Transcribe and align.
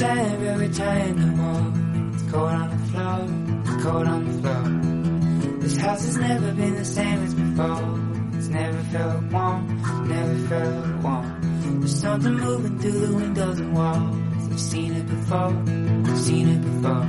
but 0.00 0.58
we 0.58 0.68
tie 0.70 1.10
no 1.12 1.26
more. 1.26 2.14
It's 2.14 2.22
cold 2.30 2.50
on 2.50 2.70
the 2.70 2.86
floor, 2.90 3.18
it's 3.64 3.84
cold 3.84 4.06
on 4.06 4.24
the 4.24 4.32
floor. 4.42 5.60
This 5.60 5.76
house 5.76 6.04
has 6.04 6.16
never 6.16 6.52
been 6.52 6.74
the 6.74 6.84
same 6.84 7.22
as 7.22 7.34
before. 7.34 8.00
It's 8.36 8.48
never 8.48 8.82
felt 8.84 9.22
warm, 9.32 10.08
never 10.08 10.38
felt 10.48 11.02
warm. 11.04 11.80
There's 11.80 12.00
something 12.00 12.34
moving 12.34 12.78
through 12.80 13.06
the 13.06 13.14
windows 13.14 13.60
and 13.60 13.74
walls. 13.74 14.52
I've 14.52 14.60
seen 14.60 14.94
it 14.94 15.06
before, 15.06 15.62
I've 16.10 16.18
seen 16.18 16.48
it 16.48 16.60
before. 16.62 17.06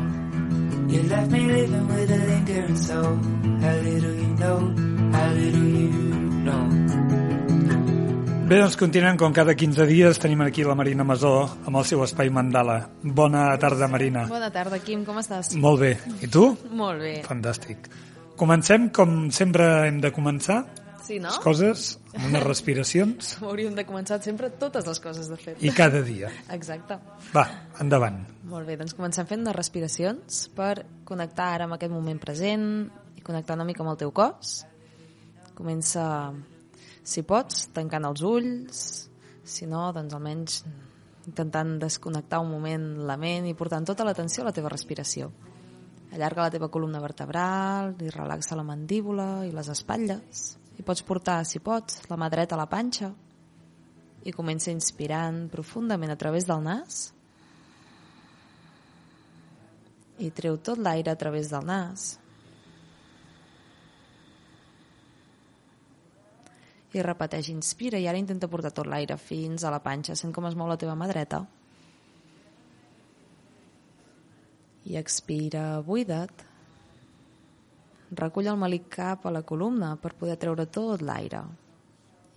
You 0.93 1.03
left 1.09 1.31
me 1.31 1.39
living 1.39 1.87
with 1.87 2.11
a 2.11 2.17
lingering 2.17 2.77
soul. 2.77 3.15
How 3.61 3.75
little 3.77 4.13
you 4.13 4.27
know, 4.41 4.94
Bé, 8.45 8.59
doncs 8.61 8.75
continuem, 8.77 9.15
com 9.17 9.33
cada 9.33 9.55
15 9.57 9.87
dies 9.89 10.19
tenim 10.21 10.43
aquí 10.45 10.61
la 10.63 10.75
Marina 10.77 11.03
Masó 11.07 11.31
amb 11.65 11.79
el 11.79 11.85
seu 11.89 12.03
espai 12.05 12.29
mandala. 12.29 12.75
Bona 13.01 13.47
tarda, 13.57 13.87
Marina. 13.89 14.27
Bona 14.29 14.51
tarda, 14.53 14.77
Quim, 14.85 15.01
com 15.07 15.17
estàs? 15.17 15.55
Molt 15.57 15.81
bé. 15.81 15.91
I 16.21 16.29
tu? 16.29 16.51
Molt 16.77 17.01
bé. 17.01 17.13
Fantàstic. 17.25 17.89
Comencem 18.37 18.89
com 18.93 19.31
sempre 19.33 19.65
hem 19.87 19.97
de 20.03 20.11
començar, 20.13 20.59
Sí, 21.05 21.17
no? 21.21 21.29
les 21.29 21.39
coses, 21.41 21.87
amb 22.13 22.27
unes 22.31 22.43
respiracions, 22.45 23.33
Hauríem 23.45 23.73
de 23.77 23.85
començar 23.85 24.19
sempre 24.21 24.51
totes 24.61 24.85
les 24.89 24.99
coses, 25.01 25.27
de 25.29 25.37
fet. 25.41 25.61
i 25.65 25.73
cada 25.73 26.03
dia. 26.05 26.29
Exacte. 26.53 26.99
Va, 27.33 27.47
endavant. 27.81 28.21
Molt 28.49 28.69
bé, 28.69 28.77
doncs 28.77 28.93
comencem 28.97 29.25
fent 29.29 29.41
unes 29.41 29.57
respiracions 29.57 30.45
per 30.53 30.83
connectar 31.05 31.49
ara 31.57 31.65
amb 31.69 31.77
aquest 31.79 31.93
moment 31.93 32.21
present 32.21 32.67
i 33.17 33.25
connectar 33.25 33.57
una 33.57 33.65
mica 33.65 33.81
amb 33.85 33.93
el 33.95 34.01
teu 34.05 34.13
cos. 34.13 34.59
Comença, 35.57 36.05
si 37.05 37.21
pots, 37.21 37.67
tancant 37.75 38.07
els 38.09 38.23
ulls, 38.25 38.79
si 39.45 39.67
no, 39.69 39.91
doncs 39.93 40.15
almenys 40.17 40.61
intentant 41.25 41.77
desconnectar 41.81 42.39
un 42.41 42.51
moment 42.51 42.85
la 43.05 43.17
ment 43.17 43.45
i 43.49 43.55
portant 43.57 43.85
tota 43.85 44.05
l'atenció 44.05 44.43
a 44.43 44.49
la 44.49 44.53
teva 44.55 44.71
respiració. 44.73 45.29
Allarga 46.15 46.45
la 46.45 46.53
teva 46.53 46.69
columna 46.71 47.01
vertebral 47.03 47.95
i 48.01 48.11
relaxa 48.13 48.57
la 48.57 48.65
mandíbula 48.65 49.45
i 49.45 49.53
les 49.53 49.69
espatlles. 49.73 50.45
I 50.79 50.83
pots 50.85 51.05
portar, 51.07 51.41
si 51.45 51.61
pots, 51.63 52.01
la 52.09 52.17
mà 52.19 52.29
dreta 52.29 52.55
a 52.55 52.61
la 52.61 52.69
panxa 52.69 53.11
i 54.25 54.33
comença 54.33 54.73
inspirant 54.73 55.45
profundament 55.53 56.11
a 56.11 56.17
través 56.17 56.47
del 56.49 56.63
nas 56.65 57.11
i 60.17 60.31
treu 60.31 60.57
tot 60.57 60.79
l'aire 60.79 61.11
a 61.11 61.19
través 61.19 61.51
del 61.51 61.65
nas. 61.67 62.15
I 66.95 67.03
repeteix, 67.03 67.49
inspira 67.51 67.99
i 67.99 68.07
ara 68.07 68.19
intenta 68.21 68.47
portar 68.47 68.71
tot 68.71 68.87
l'aire 68.87 69.17
fins 69.19 69.65
a 69.65 69.71
la 69.73 69.81
panxa, 69.83 70.15
sent 70.15 70.31
com 70.35 70.47
es 70.47 70.55
mou 70.55 70.69
la 70.69 70.77
teva 70.79 70.95
mà 70.95 71.09
dreta. 71.11 71.41
I 74.85 74.95
expira, 75.01 75.81
buida't. 75.83 76.45
Recull 78.15 78.47
el 78.47 78.61
melic 78.61 78.87
cap 78.95 79.25
a 79.25 79.33
la 79.33 79.43
columna 79.43 79.95
per 79.99 80.13
poder 80.15 80.37
treure 80.39 80.69
tot 80.71 81.03
l'aire. 81.03 81.43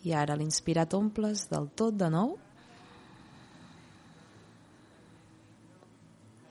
I 0.09 0.15
ara 0.17 0.35
a 0.35 0.41
l'inspirar 0.41 0.89
t'omples 0.91 1.47
del 1.53 1.71
tot 1.79 1.95
de 2.01 2.11
nou 2.11 2.35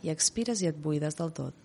i 0.07 0.11
expires 0.13 0.61
i 0.63 0.69
et 0.69 0.77
buides 0.79 1.17
del 1.19 1.33
tot. 1.35 1.63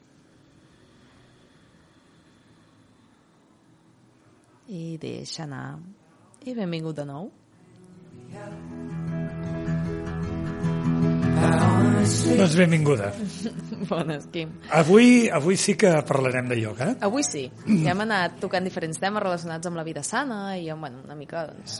I 4.72 4.96
deixa 4.98 5.44
anar. 5.44 6.01
I 6.44 6.54
benvingut 6.54 6.96
de 6.96 7.04
nou. 7.06 7.30
Doncs 12.36 12.54
benvinguda. 12.58 13.12
Bones, 13.90 14.26
Quim. 14.32 14.50
Avui, 14.74 15.28
avui 15.30 15.56
sí 15.60 15.74
que 15.78 15.90
parlarem 16.06 16.48
de 16.50 16.58
ioga. 16.60 16.90
eh? 16.92 16.96
Avui 17.06 17.22
sí. 17.26 17.44
Ja 17.84 17.92
hem 17.94 18.02
anat 18.04 18.40
tocant 18.42 18.66
diferents 18.66 18.98
temes 19.02 19.22
relacionats 19.22 19.68
amb 19.70 19.78
la 19.78 19.84
vida 19.86 20.02
sana 20.06 20.56
i 20.58 20.68
amb, 20.72 20.82
bueno, 20.86 21.02
una 21.06 21.14
mica, 21.18 21.44
doncs, 21.52 21.78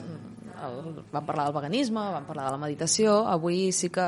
el, 0.67 1.03
vam 1.13 1.27
parlar 1.27 1.47
del 1.49 1.57
veganisme, 1.57 2.05
vam 2.15 2.27
parlar 2.29 2.49
de 2.49 2.55
la 2.57 2.61
meditació. 2.65 3.19
Avui 3.31 3.71
sí 3.77 3.91
que 3.93 4.07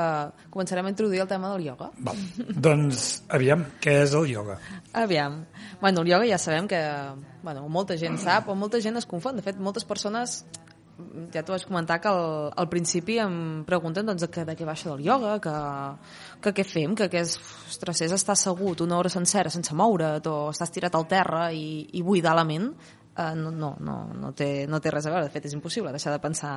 començarem 0.55 0.87
a 0.87 0.93
introduir 0.95 1.23
el 1.25 1.31
tema 1.31 1.53
del 1.53 1.69
ioga. 1.69 1.91
Val. 2.07 2.21
Doncs, 2.67 3.07
aviam, 3.29 3.67
què 3.85 4.01
és 4.05 4.15
el 4.19 4.31
ioga? 4.35 4.59
Aviam. 5.05 5.43
Bueno, 5.81 6.03
el 6.03 6.13
ioga 6.13 6.29
ja 6.31 6.41
sabem 6.41 6.69
que 6.71 6.83
bueno, 7.43 7.67
molta 7.69 7.99
gent 8.01 8.19
sap 8.19 8.49
o 8.49 8.59
molta 8.59 8.81
gent 8.81 9.01
es 9.01 9.07
confon. 9.07 9.37
De 9.37 9.45
fet, 9.45 9.59
moltes 9.61 9.85
persones 9.85 10.43
ja 11.35 11.43
t'ho 11.43 11.55
vaig 11.55 11.65
comentar 11.67 11.99
que 12.01 12.09
al, 12.09 12.53
al 12.55 12.69
principi 12.71 13.19
em 13.23 13.65
pregunten 13.67 14.07
doncs, 14.07 14.27
que, 14.31 14.45
de 14.47 14.55
què 14.55 14.67
va 14.67 14.75
això 14.77 14.93
del 14.93 15.05
ioga, 15.07 15.37
que, 15.43 15.55
que 16.45 16.53
què 16.61 16.67
fem, 16.69 16.95
que 16.99 17.09
què 17.11 17.25
és, 17.25 17.35
ostres, 17.71 18.05
és 18.07 18.15
estar 18.15 18.37
assegut 18.39 18.85
una 18.85 18.99
hora 19.01 19.11
sencera 19.11 19.51
sense 19.51 19.75
moure't 19.75 20.31
o 20.31 20.37
estàs 20.53 20.75
tirat 20.75 20.95
al 20.95 21.09
terra 21.11 21.49
i, 21.53 21.89
i 21.99 22.05
buidar 22.07 22.37
la 22.39 22.47
ment, 22.47 22.71
eh, 23.17 23.35
no, 23.37 23.51
no, 23.51 23.77
no, 23.81 23.97
no, 24.15 24.33
té, 24.37 24.67
no 24.71 24.81
té 24.81 24.93
res 24.93 25.07
a 25.07 25.15
veure, 25.15 25.29
de 25.29 25.35
fet 25.35 25.49
és 25.49 25.57
impossible 25.57 25.93
deixar 25.95 26.15
de 26.15 26.23
pensar 26.23 26.55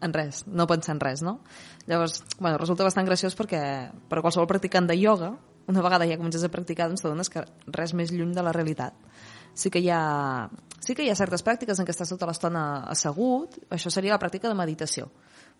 en 0.00 0.14
res, 0.14 0.44
no 0.46 0.66
pensar 0.70 0.94
en 0.94 1.00
res, 1.02 1.22
no? 1.26 1.40
Llavors, 1.86 2.22
bueno, 2.38 2.58
resulta 2.58 2.86
bastant 2.86 3.06
graciós 3.08 3.34
perquè 3.38 3.60
per 4.08 4.22
qualsevol 4.22 4.48
practicant 4.50 4.86
de 4.86 4.96
ioga, 4.98 5.32
una 5.68 5.82
vegada 5.84 6.06
ja 6.08 6.16
comences 6.16 6.44
a 6.44 6.52
practicar, 6.52 6.88
doncs 6.88 7.04
t'adones 7.04 7.28
que 7.32 7.44
res 7.74 7.92
més 7.94 8.12
lluny 8.14 8.32
de 8.36 8.44
la 8.44 8.54
realitat. 8.56 8.94
Sí 9.58 9.72
que 9.74 9.82
hi 9.82 9.90
ha, 9.90 10.48
sí 10.80 10.94
que 10.94 11.04
hi 11.04 11.10
ha 11.10 11.18
certes 11.18 11.44
pràctiques 11.44 11.80
en 11.80 11.86
què 11.86 11.92
estàs 11.92 12.14
tota 12.14 12.28
l'estona 12.30 12.84
assegut, 12.88 13.58
això 13.74 13.92
seria 13.92 14.14
la 14.14 14.22
pràctica 14.22 14.48
de 14.48 14.56
meditació. 14.56 15.10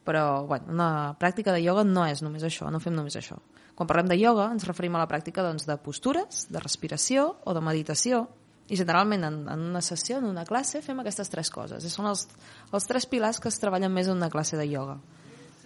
Però, 0.06 0.46
bueno, 0.48 0.70
una 0.72 0.90
pràctica 1.20 1.52
de 1.52 1.60
ioga 1.60 1.82
no 1.84 2.06
és 2.08 2.22
només 2.24 2.46
això, 2.46 2.70
no 2.72 2.80
fem 2.80 2.94
només 2.96 3.18
això. 3.18 3.36
Quan 3.76 3.90
parlem 3.90 4.08
de 4.08 4.16
ioga 4.16 4.48
ens 4.54 4.64
referim 4.66 4.96
a 4.96 5.02
la 5.02 5.10
pràctica 5.10 5.44
doncs, 5.44 5.66
de 5.68 5.76
postures, 5.82 6.46
de 6.48 6.62
respiració 6.62 7.34
o 7.44 7.52
de 7.54 7.60
meditació, 7.60 8.24
i 8.68 8.76
generalment 8.76 9.24
en, 9.24 9.38
en 9.48 9.62
una 9.70 9.80
sessió, 9.84 10.18
en 10.18 10.26
una 10.28 10.44
classe, 10.44 10.82
fem 10.84 10.98
aquestes 11.00 11.30
tres 11.32 11.48
coses. 11.50 11.84
I 11.84 11.90
són 11.92 12.06
els, 12.10 12.26
els 12.72 12.86
tres 12.88 13.06
pilars 13.08 13.40
que 13.40 13.48
es 13.48 13.56
treballen 13.60 13.92
més 13.94 14.08
en 14.10 14.16
una 14.18 14.28
classe 14.32 14.58
de 14.60 14.66
ioga. 14.68 14.98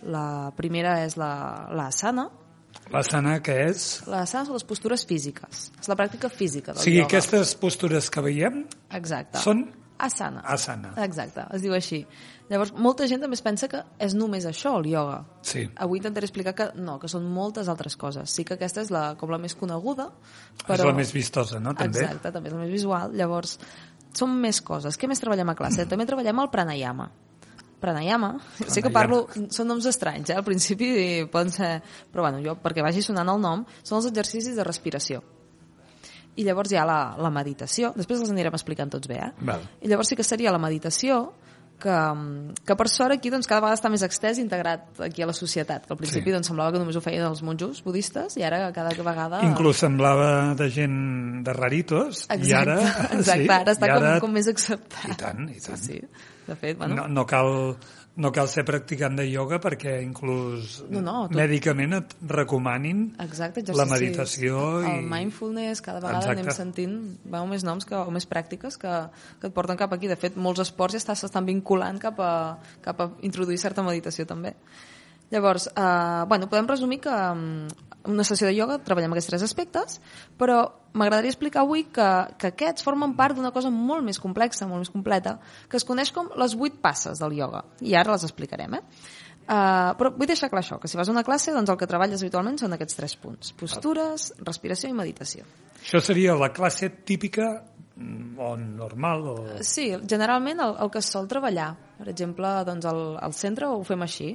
La 0.03 0.53
primera 0.57 1.01
és 1.05 1.17
la, 1.19 1.69
la 1.75 1.89
asana. 1.91 2.29
La 2.91 3.03
sana 3.05 3.37
què 3.45 3.57
és? 3.69 3.83
La 4.11 4.23
asana 4.25 4.47
són 4.49 4.57
les 4.57 4.65
postures 4.67 5.05
físiques. 5.07 5.69
És 5.79 5.91
la 5.91 5.97
pràctica 5.99 6.31
física 6.33 6.73
O 6.73 6.79
del 6.79 6.85
sigui, 6.87 7.01
ioga. 7.03 7.11
aquestes 7.11 7.55
postures 7.61 8.09
que 8.11 8.23
veiem 8.25 8.63
Exacte. 8.97 9.43
són 9.45 9.67
Asana. 10.03 10.43
asana. 10.51 10.93
Exacte, 11.05 11.45
es 11.55 11.63
diu 11.63 11.75
així. 11.77 12.01
Llavors, 12.51 12.73
molta 12.75 13.07
gent 13.09 13.23
també 13.23 13.37
es 13.39 13.43
pensa 13.45 13.69
que 13.71 13.85
és 14.03 14.17
només 14.19 14.45
això, 14.49 14.75
el 14.81 14.89
ioga. 14.91 15.21
Sí. 15.47 15.63
Avui 15.85 16.01
intentaré 16.01 16.27
explicar 16.27 16.53
que 16.59 16.67
no, 16.75 16.99
que 17.01 17.09
són 17.09 17.29
moltes 17.31 17.71
altres 17.71 17.97
coses. 17.97 18.35
Sí 18.35 18.45
que 18.45 18.57
aquesta 18.59 18.83
és 18.83 18.91
la, 18.93 19.05
com 19.21 19.31
la 19.33 19.39
més 19.41 19.55
coneguda, 19.59 20.09
però... 20.67 20.81
És 20.81 20.89
la 20.91 20.97
més 20.97 21.13
vistosa, 21.15 21.61
no? 21.63 21.77
També. 21.79 22.03
Exacte, 22.03 22.33
també 22.35 22.51
és 22.51 22.57
la 22.57 22.63
més 22.65 22.73
visual. 22.75 23.15
Llavors, 23.17 23.57
són 24.19 24.35
més 24.43 24.61
coses. 24.67 24.99
Què 24.99 25.09
més 25.09 25.23
treballem 25.23 25.53
a 25.53 25.57
classe? 25.59 25.87
També 25.93 26.09
treballem 26.09 26.43
el 26.43 26.51
pranayama. 26.53 27.11
Pranayama, 27.83 28.37
sé 28.71 28.79
que 28.79 28.93
parlo, 28.95 29.25
són 29.51 29.67
noms 29.67 29.89
estranys, 29.91 30.31
eh? 30.31 30.37
al 30.39 30.45
principi 30.47 30.93
poden 31.33 31.51
ser, 31.51 31.71
però 32.13 32.29
bueno, 32.29 32.39
jo, 32.45 32.55
perquè 32.63 32.85
vagi 32.85 33.03
sonant 33.03 33.33
el 33.33 33.41
nom, 33.43 33.65
són 33.83 33.99
els 33.99 34.07
exercicis 34.13 34.55
de 34.55 34.67
respiració. 34.67 35.19
I 36.37 36.45
llavors 36.47 36.73
hi 36.73 36.79
ha 36.81 36.85
la, 36.89 37.01
la 37.21 37.31
meditació, 37.31 37.93
després 37.97 38.23
els 38.25 38.31
anirem 38.33 38.55
explicant 38.57 38.91
tots 38.93 39.09
bé, 39.11 39.19
eh? 39.21 39.33
Val. 39.45 39.65
I 39.85 39.89
llavors 39.93 40.09
sí 40.09 40.17
que 40.17 40.25
seria 40.25 40.53
la 40.55 40.61
meditació, 40.63 41.27
que, 41.83 41.97
que 42.65 42.77
per 42.79 42.87
sort 42.89 43.17
aquí 43.17 43.31
doncs, 43.33 43.49
cada 43.51 43.61
vegada 43.65 43.75
està 43.75 43.91
més 43.91 44.05
extès 44.07 44.39
i 44.39 44.45
integrat 44.45 45.01
aquí 45.03 45.25
a 45.25 45.27
la 45.27 45.35
societat, 45.35 45.85
que 45.87 45.93
al 45.93 45.99
principi 45.99 46.31
Sí. 46.31 46.35
doncs, 46.37 46.47
semblava 46.49 46.73
que 46.73 46.79
només 46.79 46.97
ho 46.97 47.03
feien 47.03 47.25
els 47.27 47.43
monjos 47.43 47.83
budistes 47.85 48.37
i 48.39 48.45
ara 48.47 48.69
cada 48.73 48.95
vegada... 48.95 49.41
Inclús 49.45 49.83
semblava 49.83 50.55
de 50.55 50.69
gent 50.71 51.43
de 51.45 51.53
raritos 51.59 52.27
Exacte, 52.31 52.49
i 52.49 52.55
ara... 52.55 52.79
exacte, 53.19 53.43
sí, 53.43 53.51
ara 53.51 53.75
està 53.75 53.91
i 53.91 53.97
com, 53.97 54.07
com 54.29 54.37
més 54.39 54.49
acceptat. 54.53 55.09
I 55.11 55.19
tant, 55.19 55.49
i 55.51 55.59
tant. 55.61 55.83
Sí, 55.83 55.99
sí. 55.99 56.31
De 56.47 56.55
fet, 56.59 56.79
bueno, 56.79 56.95
No, 57.03 57.09
no, 57.09 57.27
cal, 57.27 57.77
no 58.17 58.29
cal 58.33 58.49
ser 58.53 58.65
practicant 58.69 59.15
de 59.17 59.25
ioga 59.31 59.57
perquè 59.63 59.95
inclús 60.05 60.83
No, 60.93 61.01
no, 61.01 61.15
tot- 61.31 61.37
mèdicament 61.39 61.95
et 61.97 62.11
recomanin 62.29 63.07
Exacte, 63.25 63.63
la 63.73 63.87
meditació 63.89 64.83
i... 64.83 64.91
El 64.99 65.07
mindfulness, 65.09 65.81
cada 65.81 66.03
vegada 66.03 66.19
Exacte. 66.21 66.43
anem 66.43 66.57
sentint 66.57 66.97
veu 67.25 67.47
més 67.49 67.65
noms 67.65 67.89
que, 67.89 67.97
o 67.97 68.13
més 68.13 68.29
pràctiques 68.29 68.77
que, 68.77 68.93
que 69.41 69.49
et 69.49 69.55
porten 69.57 69.81
cap 69.81 69.95
aquí. 69.97 70.11
De 70.13 70.19
fet, 70.21 70.37
molts 70.37 70.61
esports 70.61 70.99
ja 71.01 71.17
s'estan 71.17 71.49
vinculant 71.49 71.97
cap 72.03 72.21
a, 72.21 72.33
cap 72.85 73.01
a 73.01 73.09
introduir 73.25 73.57
certa 73.63 73.85
meditació 73.87 74.29
també. 74.29 74.53
Llavors, 75.33 75.71
eh, 75.73 76.25
bueno, 76.29 76.51
podem 76.53 76.69
resumir 76.69 77.01
que 77.01 77.09
mm, 77.17 77.92
una 78.09 78.25
sessió 78.27 78.49
de 78.49 78.55
ioga 78.57 78.79
treballem 78.83 79.15
aquests 79.15 79.31
tres 79.31 79.45
aspectes, 79.47 79.99
però 80.39 80.63
m'agradaria 80.99 81.33
explicar 81.33 81.63
avui 81.63 81.85
que, 81.95 82.09
que 82.39 82.53
aquests 82.53 82.85
formen 82.85 83.17
part 83.19 83.37
d'una 83.39 83.53
cosa 83.55 83.71
molt 83.73 84.05
més 84.07 84.21
complexa, 84.23 84.69
molt 84.69 84.85
més 84.85 84.93
completa, 84.93 85.39
que 85.69 85.79
es 85.79 85.87
coneix 85.89 86.13
com 86.15 86.31
les 86.39 86.57
vuit 86.59 86.79
passes 86.83 87.23
del 87.23 87.39
ioga. 87.39 87.65
I 87.81 87.97
ara 87.99 88.17
les 88.17 88.27
explicarem, 88.29 88.81
eh? 88.81 88.85
Uh, 89.43 89.91
però 89.99 90.13
vull 90.15 90.29
deixar 90.31 90.47
clar 90.53 90.61
això, 90.63 90.79
que 90.79 90.87
si 90.89 90.97
vas 90.97 91.09
a 91.11 91.13
una 91.13 91.25
classe, 91.27 91.51
doncs 91.53 91.73
el 91.73 91.79
que 91.81 91.89
treballes 91.91 92.23
habitualment 92.23 92.61
són 92.61 92.77
aquests 92.77 92.99
tres 92.99 93.17
punts. 93.19 93.51
Postures, 93.59 94.29
respiració 94.47 94.91
i 94.93 94.95
meditació. 94.95 95.47
Això 95.81 95.99
seria 96.01 96.37
la 96.39 96.53
classe 96.55 96.93
típica 97.03 97.49
mm, 97.59 98.39
o 98.39 98.53
normal 98.61 99.27
o... 99.33 99.37
Sí, 99.67 99.89
generalment 100.09 100.63
el, 100.63 100.77
el 100.85 100.93
que 100.95 101.03
es 101.03 101.11
sol 101.11 101.27
treballar. 101.29 101.73
Per 101.99 102.07
exemple, 102.15 102.55
doncs 102.69 102.87
al, 102.87 103.03
al 103.19 103.35
centre 103.35 103.67
ho 103.67 103.83
fem 103.87 104.07
així. 104.07 104.31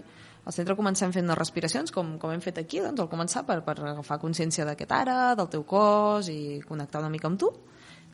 Al 0.47 0.55
centre 0.55 0.77
comencem 0.79 1.11
fent 1.11 1.25
unes 1.27 1.35
respiracions, 1.35 1.91
com, 1.91 2.13
com 2.21 2.31
hem 2.31 2.39
fet 2.43 2.61
aquí, 2.61 2.79
doncs, 2.79 3.01
al 3.03 3.09
començar 3.11 3.43
per, 3.47 3.59
per 3.65 3.75
agafar 3.81 4.15
consciència 4.21 4.63
d'aquest 4.67 4.93
ara, 4.95 5.17
del 5.35 5.49
teu 5.51 5.65
cos 5.67 6.29
i 6.31 6.61
connectar 6.63 7.01
una 7.03 7.11
mica 7.11 7.27
amb 7.27 7.41
tu. 7.41 7.51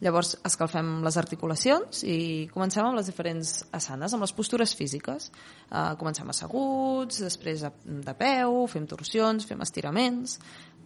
Llavors 0.03 0.33
escalfem 0.44 0.88
les 1.06 1.15
articulacions 1.21 2.01
i 2.09 2.18
comencem 2.51 2.83
amb 2.83 2.97
les 2.97 3.07
diferents 3.07 3.53
asanes, 3.71 4.15
amb 4.15 4.25
les 4.25 4.33
postures 4.33 4.74
físiques. 4.75 5.30
Uh, 5.69 5.94
comencem 6.01 6.33
asseguts, 6.33 7.21
després 7.24 7.63
de 7.63 8.15
peu, 8.18 8.63
fem 8.71 8.89
torsions, 8.89 9.45
fem 9.47 9.62
estiraments. 9.63 10.39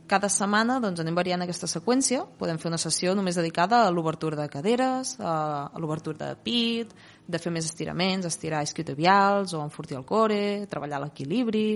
Cada 0.08 0.30
setmana 0.32 0.78
doncs, 0.84 1.00
anem 1.04 1.16
variant 1.16 1.42
aquesta 1.44 1.68
seqüència. 1.68 2.28
Podem 2.40 2.60
fer 2.60 2.70
una 2.70 2.80
sessió 2.80 3.16
només 3.16 3.40
dedicada 3.40 3.86
a 3.86 3.92
l'obertura 3.92 4.38
de 4.40 4.52
caderes, 4.52 5.16
a 5.20 5.80
l'obertura 5.80 6.20
de 6.22 6.38
pit, 6.44 6.94
de 7.28 7.40
fer 7.40 7.52
més 7.52 7.68
estiraments, 7.68 8.26
estirar 8.26 8.64
isquiotibials 8.64 9.54
o 9.54 9.64
enfortir 9.64 10.00
el 10.00 10.06
core, 10.08 10.68
treballar 10.72 11.04
l'equilibri... 11.06 11.70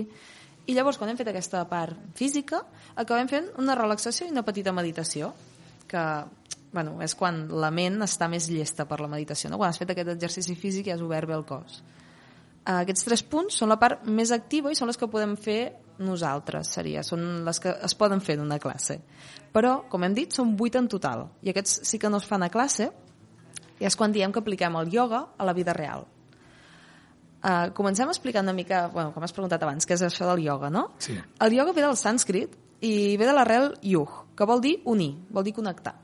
I 0.62 0.76
llavors, 0.76 0.94
quan 0.94 1.10
hem 1.10 1.16
fet 1.18 1.26
aquesta 1.26 1.64
part 1.66 2.14
física, 2.14 2.60
acabem 2.94 3.26
fent 3.26 3.48
una 3.58 3.74
relaxació 3.74 4.28
i 4.28 4.30
una 4.30 4.44
petita 4.46 4.70
meditació, 4.70 5.32
que 5.90 6.04
bueno, 6.72 6.96
és 7.04 7.14
quan 7.18 7.44
la 7.50 7.72
ment 7.74 8.00
està 8.06 8.28
més 8.30 8.46
llesta 8.46 8.86
per 8.88 9.00
la 9.02 9.10
meditació. 9.10 9.50
No? 9.50 9.58
Quan 9.60 9.70
has 9.70 9.80
fet 9.82 9.90
aquest 9.92 10.14
exercici 10.14 10.54
físic 10.54 10.88
i 10.88 10.94
has 10.94 11.02
obert 11.04 11.28
bé 11.28 11.34
el 11.36 11.44
cos. 11.48 11.82
Aquests 12.62 13.08
tres 13.08 13.24
punts 13.26 13.58
són 13.58 13.72
la 13.72 13.78
part 13.82 14.06
més 14.06 14.30
activa 14.30 14.70
i 14.70 14.78
són 14.78 14.88
les 14.88 14.98
que 14.98 15.10
podem 15.10 15.34
fer 15.36 15.74
nosaltres, 16.02 16.70
seria. 16.78 17.02
Són 17.02 17.42
les 17.44 17.60
que 17.60 17.74
es 17.74 17.94
poden 17.98 18.22
fer 18.24 18.38
en 18.38 18.46
una 18.46 18.60
classe. 18.62 19.00
Però, 19.52 19.82
com 19.90 20.06
hem 20.06 20.14
dit, 20.16 20.32
són 20.32 20.54
vuit 20.56 20.78
en 20.78 20.88
total. 20.88 21.26
I 21.42 21.52
aquests 21.52 21.82
sí 21.90 21.98
que 21.98 22.10
no 22.10 22.22
es 22.22 22.28
fan 22.28 22.46
a 22.46 22.50
classe 22.54 22.88
i 23.82 23.86
és 23.88 23.98
quan 23.98 24.14
diem 24.14 24.32
que 24.32 24.38
apliquem 24.38 24.76
el 24.78 24.92
ioga 24.94 25.24
a 25.36 25.46
la 25.48 25.54
vida 25.56 25.74
real. 25.74 26.06
Uh, 27.42 27.72
comencem 27.74 28.06
explicant 28.06 28.46
una 28.46 28.54
mica, 28.54 28.84
bueno, 28.92 29.10
com 29.10 29.24
has 29.26 29.34
preguntat 29.34 29.62
abans, 29.66 29.86
què 29.88 29.96
és 29.96 30.04
això 30.06 30.28
del 30.28 30.44
ioga, 30.44 30.70
no? 30.70 30.92
Sí. 31.02 31.16
El 31.42 31.56
ioga 31.56 31.74
ve 31.74 31.82
del 31.82 31.98
sànscrit 31.98 32.54
i 32.86 33.16
ve 33.18 33.26
de 33.26 33.34
l'arrel 33.34 33.72
yug, 33.82 34.12
que 34.38 34.46
vol 34.46 34.62
dir 34.62 34.76
unir, 34.86 35.16
vol 35.34 35.48
dir 35.48 35.54
connectar. 35.56 35.96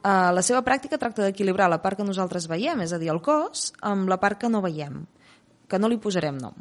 Uh, 0.00 0.32
la 0.34 0.42
seva 0.42 0.64
pràctica 0.66 0.98
tracta 0.98 1.22
d'equilibrar 1.22 1.68
la 1.70 1.78
part 1.84 2.00
que 2.00 2.08
nosaltres 2.08 2.48
veiem, 2.50 2.82
és 2.82 2.96
a 2.96 2.98
dir, 2.98 3.12
el 3.14 3.22
cos, 3.22 3.68
amb 3.86 4.10
la 4.10 4.18
part 4.18 4.40
que 4.42 4.50
no 4.50 4.64
veiem, 4.64 5.04
que 5.70 5.78
no 5.78 5.92
li 5.92 6.00
posarem 6.02 6.42
nom. 6.42 6.56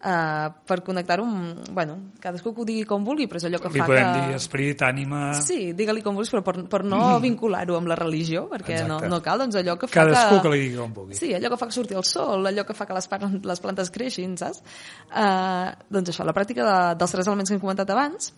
Uh, 0.00 0.48
per 0.64 0.78
connectar-ho 0.80 1.26
amb... 1.28 1.66
Bueno, 1.76 1.98
cadascú 2.24 2.54
que 2.56 2.62
ho 2.62 2.64
digui 2.64 2.86
com 2.88 3.04
vulgui, 3.04 3.26
però 3.28 3.36
és 3.36 3.44
allò 3.50 3.58
que 3.60 3.68
Li 3.74 3.82
fa 3.82 3.88
podem 3.90 4.06
que... 4.08 4.22
dir 4.30 4.36
esperit, 4.38 4.84
ànima... 4.86 5.18
Sí, 5.36 5.74
digue-li 5.76 6.00
com 6.00 6.16
vulguis, 6.16 6.30
però 6.32 6.40
per, 6.46 6.54
per 6.72 6.80
no 6.88 7.18
vincular-ho 7.20 7.76
amb 7.76 7.90
la 7.90 7.98
religió, 8.00 8.46
perquè 8.48 8.78
no, 8.78 8.96
Exacte. 8.96 9.10
no 9.12 9.18
cal, 9.26 9.42
doncs 9.44 9.58
allò 9.60 9.74
que 9.76 9.90
fa 9.90 9.98
Cadascú 9.98 10.38
que... 10.38 10.46
que 10.46 10.54
li 10.54 10.62
digui 10.62 10.80
com 10.80 10.94
vulgui. 10.96 11.18
Sí, 11.20 11.34
allò 11.36 11.50
que 11.52 11.58
fa 11.60 11.68
que 11.68 11.76
surti 11.76 11.98
el 12.00 12.08
sol, 12.08 12.48
allò 12.48 12.64
que 12.64 12.78
fa 12.78 12.88
que 12.88 12.96
les, 12.96 13.10
les 13.52 13.60
plantes 13.66 13.92
creixin, 13.92 14.38
saps? 14.40 14.62
Uh, 15.10 15.68
doncs 15.92 16.14
això, 16.14 16.24
la 16.24 16.36
pràctica 16.36 16.64
de, 16.64 16.78
dels 17.02 17.18
tres 17.18 17.28
elements 17.28 17.52
que 17.52 17.58
hem 17.58 17.64
comentat 17.66 17.92
abans 17.92 18.32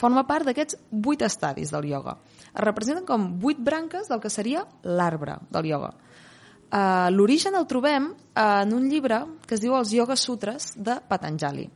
forma 0.00 0.24
part 0.28 0.48
d'aquests 0.48 0.80
vuit 1.04 1.20
estadis 1.28 1.76
del 1.76 1.90
ioga. 1.92 2.16
Es 2.54 2.64
representen 2.64 3.04
com 3.08 3.34
vuit 3.40 3.60
branques 3.60 4.08
del 4.08 4.24
que 4.24 4.32
seria 4.32 4.64
l'arbre 4.84 5.38
del 5.52 5.72
ioga. 5.74 5.92
Uh, 6.66 7.08
L'origen 7.14 7.54
el 7.54 7.66
trobem 7.70 8.10
en 8.34 8.72
un 8.74 8.88
llibre 8.90 9.20
que 9.46 9.54
es 9.54 9.62
diu 9.62 9.76
Els 9.78 9.92
Yoga 9.94 10.16
Sutras 10.18 10.72
de 10.74 10.98
Patanjali. 11.08 11.68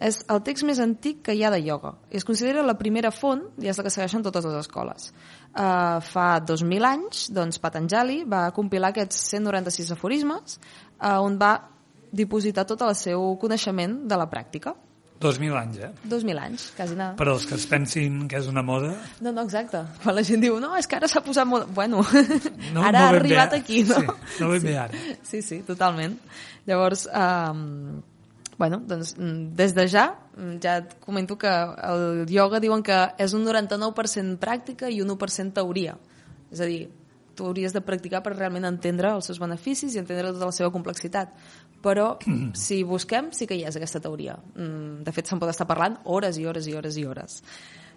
És 0.00 0.22
el 0.32 0.40
text 0.40 0.64
més 0.64 0.78
antic 0.80 1.18
que 1.26 1.34
hi 1.36 1.42
ha 1.44 1.50
de 1.52 1.58
ioga 1.60 1.92
i 2.08 2.16
es 2.16 2.24
considera 2.24 2.62
la 2.64 2.78
primera 2.78 3.10
font 3.12 3.42
i 3.60 3.68
és 3.68 3.76
la 3.76 3.84
que 3.84 3.92
segueixen 3.92 4.24
totes 4.24 4.46
les 4.48 4.56
escoles. 4.62 5.10
Uh, 5.52 6.00
fa 6.00 6.28
2.000 6.40 6.88
anys, 6.88 7.26
doncs, 7.36 7.60
Patanjali 7.60 8.22
va 8.24 8.46
compilar 8.56 8.94
aquests 8.94 9.20
196 9.34 9.92
aforismes 9.92 10.56
uh, 10.56 11.20
on 11.20 11.36
va 11.36 11.52
dipositar 12.10 12.64
tot 12.64 12.80
el 12.86 12.94
seu 12.96 13.34
coneixement 13.42 14.00
de 14.08 14.16
la 14.18 14.30
pràctica. 14.30 14.72
2.000 15.20 15.56
anys, 15.60 15.78
eh? 15.84 15.90
2.000 16.08 16.40
anys, 16.40 16.70
quasi 16.76 16.96
nada. 16.96 17.12
Per 17.18 17.26
als 17.28 17.44
que 17.46 17.58
es 17.58 17.66
pensin 17.68 18.22
que 18.28 18.38
és 18.40 18.46
una 18.48 18.62
moda, 18.64 18.94
No, 19.20 19.32
no, 19.32 19.44
exacte. 19.44 19.82
Quan 20.02 20.16
la 20.16 20.24
gent 20.24 20.40
diu, 20.40 20.56
no, 20.62 20.72
és 20.78 20.88
que 20.88 20.96
ara 20.96 21.08
s'ha 21.10 21.20
posat 21.24 21.48
molt... 21.48 21.68
Bueno, 21.76 22.00
no, 22.00 22.84
ara 22.88 23.02
ha 23.04 23.10
no 23.10 23.18
ben 23.18 23.20
arribat 23.20 23.52
bé, 23.52 23.58
aquí, 23.60 23.82
no? 23.84 24.00
Sí, 24.00 24.38
no 24.40 24.48
ben 24.54 24.64
bé 24.64 24.76
ara. 24.80 25.02
Sí, 25.28 25.42
sí, 25.44 25.60
totalment. 25.66 26.16
Llavors, 26.66 27.04
um, 27.12 28.00
bueno, 28.56 28.80
doncs, 28.88 29.12
mm, 29.18 29.52
des 29.56 29.74
de 29.76 29.86
ja, 29.88 30.06
mm, 30.36 30.56
ja 30.64 30.78
et 30.80 30.96
comento 31.04 31.36
que 31.40 31.52
el 31.52 32.24
ioga 32.32 32.60
diuen 32.60 32.82
que 32.84 33.02
és 33.20 33.36
un 33.36 33.44
99% 33.44 34.40
pràctica 34.40 34.88
i 34.88 35.02
un 35.04 35.12
1% 35.16 35.52
teoria. 35.60 35.98
És 36.50 36.64
a 36.64 36.68
dir, 36.68 36.88
tu 37.36 37.46
hauries 37.48 37.74
de 37.74 37.82
practicar 37.84 38.22
per 38.24 38.34
realment 38.36 38.66
entendre 38.68 39.12
els 39.16 39.30
seus 39.30 39.40
beneficis 39.42 39.94
i 39.94 40.00
entendre 40.02 40.32
tota 40.32 40.48
la 40.50 40.56
seva 40.56 40.72
complexitat. 40.74 41.34
Però, 41.84 42.14
si 42.66 42.82
busquem, 42.84 43.30
sí 43.36 43.48
que 43.48 43.58
hi 43.58 43.66
és 43.68 43.76
aquesta 43.76 44.02
teoria. 44.02 44.38
Mm, 44.54 45.04
De 45.06 45.14
fet, 45.16 45.30
se'n 45.30 45.40
pot 45.42 45.50
estar 45.52 45.68
parlant 45.68 46.00
hores 46.04 46.38
i 46.38 46.46
hores 46.46 46.68
i 46.68 46.76
hores 46.76 46.98
i 47.00 47.06
hores. 47.06 47.40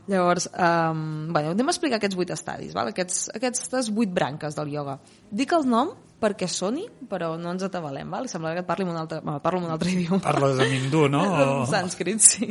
Llavors, 0.07 0.49
um, 0.59 1.31
bueno, 1.31 1.53
anem 1.53 1.69
a 1.69 1.71
explicar 1.71 1.95
aquests 1.95 2.17
vuit 2.19 2.31
estadis, 2.35 2.73
val? 2.75 2.89
Aquests, 2.91 3.29
aquestes 3.37 3.87
vuit 3.95 4.11
branques 4.11 4.55
del 4.57 4.73
ioga. 4.73 4.97
Dic 5.31 5.53
el 5.55 5.63
nom 5.69 5.93
perquè 6.23 6.47
soni, 6.51 6.83
però 7.07 7.33
no 7.39 7.51
ens 7.53 7.63
atabalem, 7.67 8.11
val? 8.11 8.27
Sembla 8.31 8.51
que 8.55 8.63
et 8.63 8.67
parli 8.67 8.83
en 8.83 8.91
un 8.91 8.99
altre, 8.99 9.21
bueno, 9.23 9.39
parlo 9.43 9.61
en 9.61 9.69
un 9.69 9.75
altre 9.75 9.91
idioma. 9.91 10.19
Parles 10.23 10.59
amb 10.59 10.75
hindú, 10.75 11.05
no? 11.11 11.23
En 11.43 11.63
sànscrit, 11.71 12.19
sí. 12.23 12.49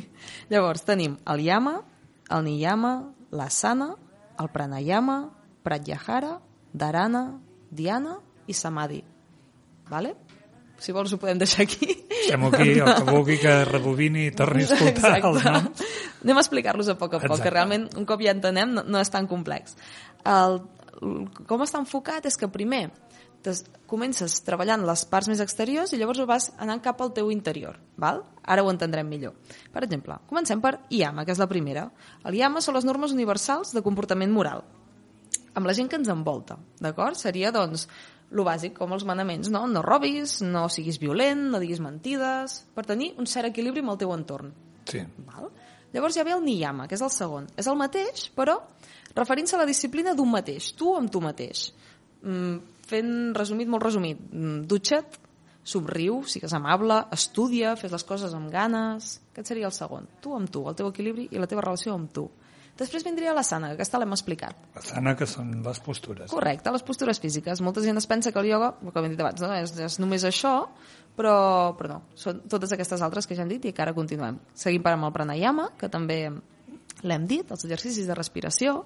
Llavors, 0.52 0.84
tenim 0.88 1.19
el 1.32 1.44
yama, 1.44 1.79
el 2.32 2.44
niyama, 2.49 2.94
l'asana, 3.37 3.90
el 4.40 4.49
pranayama, 4.52 5.19
pratyahara, 5.64 6.38
dharana, 6.73 7.41
dhyana 7.71 8.19
i 8.47 8.55
samadhi. 8.55 9.03
Vale? 9.91 10.15
Si 10.83 10.91
vols 10.91 11.13
ho 11.15 11.19
podem 11.21 11.39
deixar 11.39 11.63
aquí. 11.63 11.87
Fem 12.27 12.45
aquí, 12.49 12.73
el 12.81 12.89
que 12.91 13.07
vulgui 13.07 13.39
que 13.39 13.55
rebobini 13.69 14.27
i 14.27 14.35
torni 14.35 14.65
a 14.65 14.73
escoltar 14.73 15.15
els 15.21 15.45
noms. 15.47 15.85
Anem 16.25 16.39
a 16.39 16.43
explicar-los 16.43 16.91
a 16.91 16.97
poc 16.99 17.15
a 17.15 17.21
poc, 17.21 17.29
Exacte. 17.29 17.45
que 17.47 17.55
realment 17.55 17.87
un 17.99 18.07
cop 18.09 18.23
ja 18.25 18.35
entenem 18.35 18.75
no, 18.75 18.85
no 18.87 19.03
és 19.03 19.11
tan 19.13 19.29
complex. 19.31 19.77
El, 20.27 20.59
el, 20.99 21.17
com 21.47 21.63
està 21.63 21.83
enfocat 21.83 22.27
és 22.27 22.39
que 22.39 22.51
primer 22.51 22.89
comences 23.91 24.37
treballant 24.47 24.85
les 24.87 25.01
parts 25.11 25.27
més 25.27 25.41
exteriors 25.43 25.91
i 25.91 25.99
llavors 25.99 26.21
vas 26.31 26.45
anant 26.63 26.83
cap 26.83 27.01
al 27.03 27.11
teu 27.15 27.31
interior. 27.35 27.81
Val? 27.99 28.23
Ara 28.43 28.63
ho 28.63 28.71
entendrem 28.71 29.09
millor. 29.11 29.35
Per 29.75 29.83
exemple, 29.83 30.21
comencem 30.31 30.63
per 30.63 30.77
IAMA, 30.91 31.25
que 31.27 31.35
és 31.35 31.43
la 31.43 31.51
primera. 31.51 31.89
El 32.23 32.39
IAMA 32.39 32.63
són 32.63 32.79
les 32.79 32.87
normes 32.87 33.15
universals 33.15 33.75
de 33.75 33.83
comportament 33.83 34.31
moral 34.31 34.63
amb 35.55 35.69
la 35.69 35.75
gent 35.77 35.91
que 35.91 35.99
ens 36.01 36.11
envolta, 36.13 36.56
d'acord? 36.81 37.19
Seria, 37.19 37.53
doncs, 37.55 37.87
lo 38.32 38.44
bàsic, 38.49 38.75
com 38.79 38.94
els 38.97 39.05
manaments, 39.09 39.51
no? 39.53 39.67
No 39.69 39.82
robis, 39.85 40.41
no 40.47 40.67
siguis 40.73 40.99
violent, 41.03 41.51
no 41.53 41.61
diguis 41.61 41.82
mentides, 41.85 42.63
per 42.75 42.87
tenir 42.89 43.13
un 43.21 43.29
cert 43.29 43.51
equilibri 43.51 43.85
amb 43.85 43.93
el 43.94 44.01
teu 44.01 44.15
entorn. 44.15 44.53
Sí. 44.89 45.03
Val? 45.29 45.51
Llavors 45.93 46.17
ja 46.17 46.25
ve 46.25 46.32
el 46.32 46.44
niyama, 46.44 46.89
que 46.89 46.97
és 46.97 47.05
el 47.05 47.13
segon. 47.13 47.51
És 47.61 47.69
el 47.69 47.77
mateix, 47.77 48.31
però 48.37 48.56
referint-se 49.13 49.59
a 49.59 49.61
la 49.61 49.69
disciplina 49.69 50.17
d'un 50.17 50.31
mateix, 50.32 50.73
tu 50.79 50.94
amb 50.97 51.13
tu 51.13 51.21
mateix. 51.21 51.67
Mm, 52.25 52.56
fent 52.89 53.13
resumit, 53.37 53.69
molt 53.69 53.85
resumit, 53.85 54.21
mm, 54.32 54.65
dutxa't, 54.71 55.19
somriu, 55.63 56.23
sigues 56.27 56.53
amable, 56.56 56.97
estudia, 57.15 57.77
fes 57.77 57.93
les 57.93 58.05
coses 58.05 58.32
amb 58.35 58.51
ganes... 58.51 59.19
Aquest 59.32 59.49
seria 59.49 59.65
el 59.65 59.73
segon. 59.73 60.09
Tu 60.21 60.32
amb 60.37 60.51
tu, 60.53 60.65
el 60.69 60.75
teu 60.77 60.91
equilibri 60.91 61.29
i 61.32 61.39
la 61.41 61.47
teva 61.49 61.63
relació 61.65 61.94
amb 61.94 62.11
tu. 62.13 62.27
Després 62.79 63.05
vindria 63.05 63.34
la 63.36 63.43
sana, 63.44 63.69
que 63.69 63.76
aquesta 63.76 63.98
l'hem 64.00 64.14
explicat. 64.14 64.56
La 64.74 64.82
sana, 64.84 65.12
que 65.19 65.26
són 65.29 65.50
les 65.64 65.81
postures. 65.84 66.31
Correcte, 66.32 66.72
les 66.72 66.84
postures 66.86 67.20
físiques. 67.20 67.60
Molta 67.60 67.84
gent 67.84 68.00
es 68.00 68.08
pensa 68.08 68.32
que 68.32 68.41
el 68.41 68.48
ioga, 68.48 68.72
com 68.81 69.05
hem 69.05 69.12
dit 69.12 69.20
abans, 69.20 69.43
no? 69.44 69.50
és, 69.52 69.74
és 69.76 69.98
només 70.00 70.24
això, 70.24 70.55
però, 71.17 71.34
però 71.76 71.91
no, 71.91 71.98
són 72.17 72.41
totes 72.48 72.72
aquestes 72.72 73.05
altres 73.05 73.29
que 73.29 73.36
ja 73.36 73.44
hem 73.44 73.52
dit 73.52 73.69
i 73.69 73.74
que 73.76 73.84
ara 73.84 73.93
continuem. 73.96 74.41
Seguim 74.56 74.84
per 74.84 74.94
amb 74.96 75.10
el 75.10 75.12
pranayama, 75.12 75.69
que 75.76 75.93
també 75.93 76.22
l'hem 77.02 77.29
dit, 77.29 77.44
els 77.52 77.67
exercicis 77.69 78.08
de 78.08 78.17
respiració. 78.17 78.81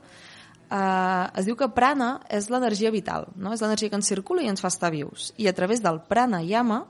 Uh, 0.66 1.30
es 1.38 1.46
diu 1.46 1.54
que 1.54 1.68
prana 1.70 2.16
és 2.32 2.48
l'energia 2.50 2.90
vital, 2.90 3.28
no? 3.38 3.52
és 3.54 3.62
l'energia 3.62 3.92
que 3.92 4.00
ens 4.00 4.10
circula 4.10 4.42
i 4.42 4.50
ens 4.50 4.62
fa 4.62 4.72
estar 4.72 4.90
vius. 4.90 5.30
I 5.38 5.46
a 5.46 5.54
través 5.54 5.78
del 5.84 6.02
pranayama 6.10 6.82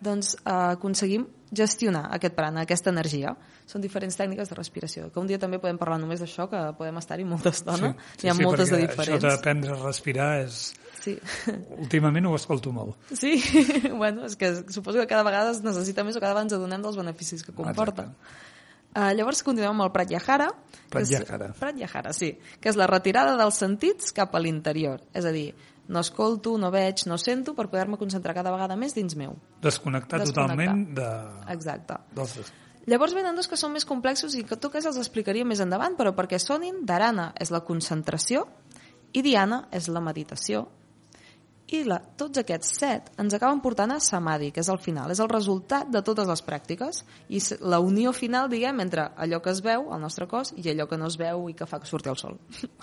doncs, 0.00 0.38
uh, 0.40 0.72
aconseguim 0.72 1.26
gestionar 1.52 2.06
aquest 2.14 2.34
prana, 2.38 2.64
aquesta 2.64 2.88
energia. 2.94 3.34
Són 3.70 3.82
diferents 3.84 4.16
tècniques 4.18 4.48
de 4.50 4.56
respiració, 4.58 5.08
que 5.14 5.20
un 5.22 5.28
dia 5.30 5.38
també 5.38 5.60
podem 5.62 5.76
parlar 5.78 6.00
només 6.02 6.18
d'això, 6.22 6.48
que 6.50 6.60
podem 6.78 6.96
estar-hi 6.98 7.24
molta 7.28 7.52
estona. 7.54 7.92
N'hi 8.22 8.30
ha 8.32 8.34
moltes 8.34 8.72
de 8.74 8.80
diferents. 8.82 9.20
Això 9.22 9.30
d'aprendre 9.36 9.76
a 9.76 9.80
respirar 9.84 10.30
és... 10.42 10.72
Sí. 11.00 11.14
Últimament 11.78 12.26
ho 12.28 12.34
escolto 12.36 12.72
molt. 12.76 12.98
Sí, 13.16 13.36
bueno, 14.02 14.26
és 14.26 14.34
que 14.36 14.50
suposo 14.74 14.98
que 15.00 15.06
cada 15.08 15.22
vegada 15.24 15.54
es 15.54 15.62
necessita 15.64 16.02
més 16.04 16.18
o 16.18 16.20
cada 16.20 16.34
vegada 16.34 16.48
ens 16.48 16.56
adonem 16.58 16.82
dels 16.84 16.98
beneficis 16.98 17.46
que 17.46 17.54
comporta. 17.56 18.10
Uh, 18.90 19.12
llavors 19.14 19.44
continuem 19.46 19.70
amb 19.76 19.86
el 19.86 19.92
Pratyahara. 19.94 20.48
que 20.90 21.04
és- 21.04 21.12
Pratyahara. 21.14 21.52
Pratyahara, 21.60 22.12
sí. 22.12 22.32
Que 22.60 22.68
és 22.72 22.76
la 22.76 22.88
retirada 22.90 23.36
dels 23.38 23.54
sentits 23.62 24.10
cap 24.12 24.34
a 24.34 24.40
l'interior. 24.42 25.00
És 25.14 25.24
a 25.24 25.30
dir, 25.32 25.52
no 25.88 26.02
escolto, 26.02 26.56
no 26.58 26.72
veig, 26.74 27.06
no 27.06 27.16
sento 27.18 27.54
per 27.54 27.68
poder-me 27.70 27.96
concentrar 27.98 28.34
cada 28.34 28.50
vegada 28.50 28.74
més 28.76 28.92
dins 28.98 29.14
meu. 29.16 29.38
Desconnectar, 29.62 30.20
Desconnectar. 30.24 30.56
totalment 30.56 30.88
de... 30.98 31.08
Exacte. 31.54 31.96
dels... 32.18 32.36
Llavors 32.86 33.12
venen 33.14 33.36
dos 33.36 33.48
que 33.48 33.58
són 33.60 33.72
més 33.74 33.84
complexos 33.84 34.34
i 34.38 34.44
que 34.44 34.56
tu 34.56 34.70
que 34.72 34.80
els 34.80 34.96
explicaria 34.96 35.44
més 35.44 35.60
endavant, 35.60 35.96
però 35.98 36.14
perquè 36.16 36.38
sonin, 36.40 36.84
Dharana 36.88 37.32
és 37.38 37.50
la 37.52 37.60
concentració 37.60 38.46
i 39.12 39.22
Diana 39.22 39.66
és 39.74 39.88
la 39.88 40.00
meditació 40.00 40.68
I 41.70 41.84
la, 41.86 42.00
tots 42.18 42.40
aquests 42.40 42.70
set 42.80 43.12
ens 43.22 43.34
acaben 43.36 43.60
portant 43.62 43.92
a 43.94 44.00
Samadhi, 44.02 44.48
que 44.50 44.58
és 44.58 44.68
el 44.72 44.78
final, 44.82 45.12
és 45.14 45.20
el 45.22 45.28
resultat 45.30 45.86
de 45.92 46.00
totes 46.02 46.26
les 46.26 46.42
pràctiques 46.42 47.04
i 47.30 47.38
la 47.62 47.78
unió 47.78 48.10
final, 48.12 48.48
diguem, 48.50 48.80
entre 48.82 49.04
allò 49.14 49.38
que 49.44 49.52
es 49.54 49.60
veu, 49.62 49.84
el 49.94 50.00
nostre 50.02 50.26
cos, 50.26 50.50
i 50.56 50.66
allò 50.72 50.88
que 50.90 50.98
no 50.98 51.06
es 51.06 51.14
veu 51.20 51.46
i 51.48 51.54
que 51.54 51.66
fa 51.70 51.78
que 51.78 51.86
surti 51.86 52.10
el 52.10 52.18
sol. 52.18 52.40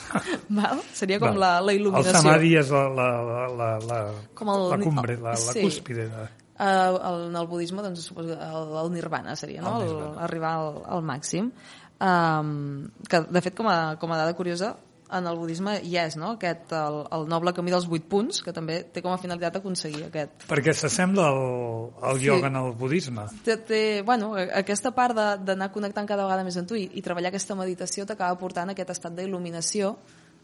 Val? 0.60 0.80
Seria 0.96 1.20
com 1.20 1.34
Val. 1.34 1.39
la, 1.44 1.51
la 1.68 1.75
il·luminació. 1.75 2.13
El 2.16 2.22
samadhi 2.22 2.54
és 2.62 2.72
la, 2.72 2.86
la, 2.88 3.10
la, 3.27 3.44
la, 3.60 3.70
la, 3.92 4.00
Com 4.39 4.54
el- 4.56 4.70
la 4.72 4.80
cumbre, 4.86 5.18
la, 5.20 5.36
la 5.36 5.36
sí. 5.51 5.62
cúspide. 5.68 6.08
De... 6.08 6.27
Uh, 6.57 6.97
el, 6.97 7.19
en 7.29 7.35
el 7.37 7.47
budisme, 7.47 7.83
doncs, 7.85 8.07
el, 8.17 8.31
el 8.33 8.91
nirvana 8.91 9.35
seria, 9.37 9.61
no? 9.61 9.75
El 9.81 9.91
El 9.91 10.19
arribar 10.25 10.55
al, 10.57 10.81
al 10.97 11.03
màxim. 11.05 11.51
Um, 12.01 12.89
que, 13.09 13.21
de 13.29 13.41
fet, 13.41 13.55
com 13.57 13.67
a, 13.69 13.95
com 14.01 14.11
a 14.13 14.17
dada 14.17 14.33
curiosa, 14.37 14.75
en 15.07 15.25
el 15.29 15.37
budisme 15.39 15.77
hi 15.87 15.95
és, 16.01 16.17
no?, 16.19 16.33
aquest, 16.35 16.73
el, 16.75 16.97
el 17.15 17.27
noble 17.31 17.53
camí 17.55 17.71
dels 17.71 17.85
vuit 17.87 18.03
punts, 18.11 18.41
que 18.43 18.51
també 18.53 18.81
té 18.91 19.01
com 19.05 19.13
a 19.13 19.19
finalitat 19.21 19.55
aconseguir 19.61 20.03
aquest. 20.09 20.47
Perquè 20.49 20.73
s'assembla 20.75 21.29
al, 21.29 21.39
al 22.09 22.19
Sí. 22.19 22.25
ioga 22.27 22.49
en 22.51 22.57
el 22.59 22.73
budisme. 22.75 23.23
Té, 23.45 23.55
té, 23.57 23.81
bueno, 24.05 24.33
aquesta 24.35 24.91
part 24.97 25.15
de- 25.15 25.37
d'anar 25.47 25.71
connectant 25.71 26.05
cada 26.09 26.25
vegada 26.27 26.43
més 26.43 26.57
amb 26.57 26.67
tu 26.67 26.75
i, 26.75 26.89
i 26.93 27.01
treballar 27.01 27.29
aquesta 27.31 27.55
meditació 27.55 28.05
t'acaba 28.05 28.37
portant 28.37 28.69
a 28.69 28.75
aquest 28.75 28.89
estat 28.97 29.13
d'il·luminació. 29.15 29.95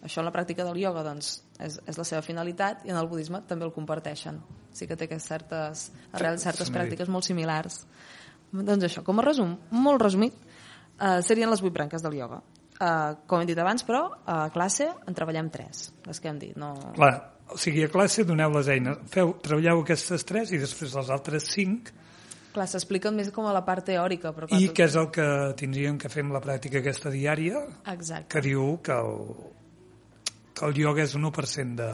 Això 0.03 0.19
en 0.19 0.27
la 0.27 0.33
pràctica 0.35 0.65
del 0.67 0.77
ioga 0.81 1.03
doncs, 1.05 1.37
és, 1.63 1.77
és 1.87 1.97
la 1.97 2.03
seva 2.03 2.21
finalitat 2.25 2.81
i 2.85 2.91
en 2.91 2.97
el 2.99 3.07
budisme 3.07 3.39
també 3.47 3.63
el 3.65 3.71
comparteixen. 3.71 4.41
Sí 4.75 4.87
que 4.89 4.97
té 4.99 5.07
aquestes 5.07 5.29
certes, 5.29 5.83
arrels, 6.11 6.43
certes 6.43 6.67
dit. 6.67 6.75
pràctiques 6.75 7.07
molt 7.13 7.23
similars. 7.23 7.85
Doncs 8.51 8.83
això, 8.89 9.03
com 9.07 9.21
a 9.21 9.25
resum, 9.25 9.55
molt 9.71 10.01
resumit, 10.03 10.35
eh, 10.99 11.21
serien 11.23 11.49
les 11.49 11.61
vuit 11.63 11.73
branques 11.73 12.03
del 12.03 12.17
ioga. 12.19 12.41
Eh, 12.81 13.15
com 13.25 13.39
hem 13.39 13.47
dit 13.47 13.57
abans, 13.57 13.85
però, 13.87 14.09
a 14.25 14.49
classe 14.51 14.89
en 15.07 15.13
treballem 15.15 15.49
tres, 15.49 15.93
les 16.05 16.19
que 16.19 16.27
hem 16.27 16.39
dit. 16.41 16.55
No... 16.57 16.73
Clar, 16.97 17.13
o 17.53 17.57
sigui, 17.57 17.85
a 17.85 17.89
classe 17.93 18.25
doneu 18.27 18.51
les 18.57 18.67
eines, 18.75 18.97
feu, 19.13 19.35
treballeu 19.41 19.81
aquestes 19.85 20.25
tres 20.27 20.51
i 20.51 20.59
després 20.59 20.93
les 20.99 21.09
altres 21.13 21.47
cinc 21.53 21.93
Clar, 22.53 22.67
s'expliquen 22.69 23.15
més 23.17 23.31
com 23.33 23.47
a 23.49 23.53
la 23.55 23.63
part 23.65 23.87
teòrica. 23.87 24.29
Però 24.35 24.45
clar, 24.45 24.59
i 24.61 24.67
tot- 24.67 24.75
què 24.77 24.85
és 24.85 24.95
el 24.99 25.07
que 25.09 25.23
tindríem 25.57 25.95
que 25.97 26.09
fer 26.13 26.21
amb 26.21 26.35
la 26.35 26.41
pràctica 26.43 26.83
aquesta 26.83 27.09
diària 27.09 27.63
Exacte. 27.89 28.29
que 28.29 28.43
diu 28.45 28.75
que 28.85 28.93
el, 28.93 29.15
que 30.53 30.65
el 30.69 30.77
ioga 30.77 31.03
és 31.03 31.15
un 31.17 31.25
1% 31.31 31.75
de 31.81 31.91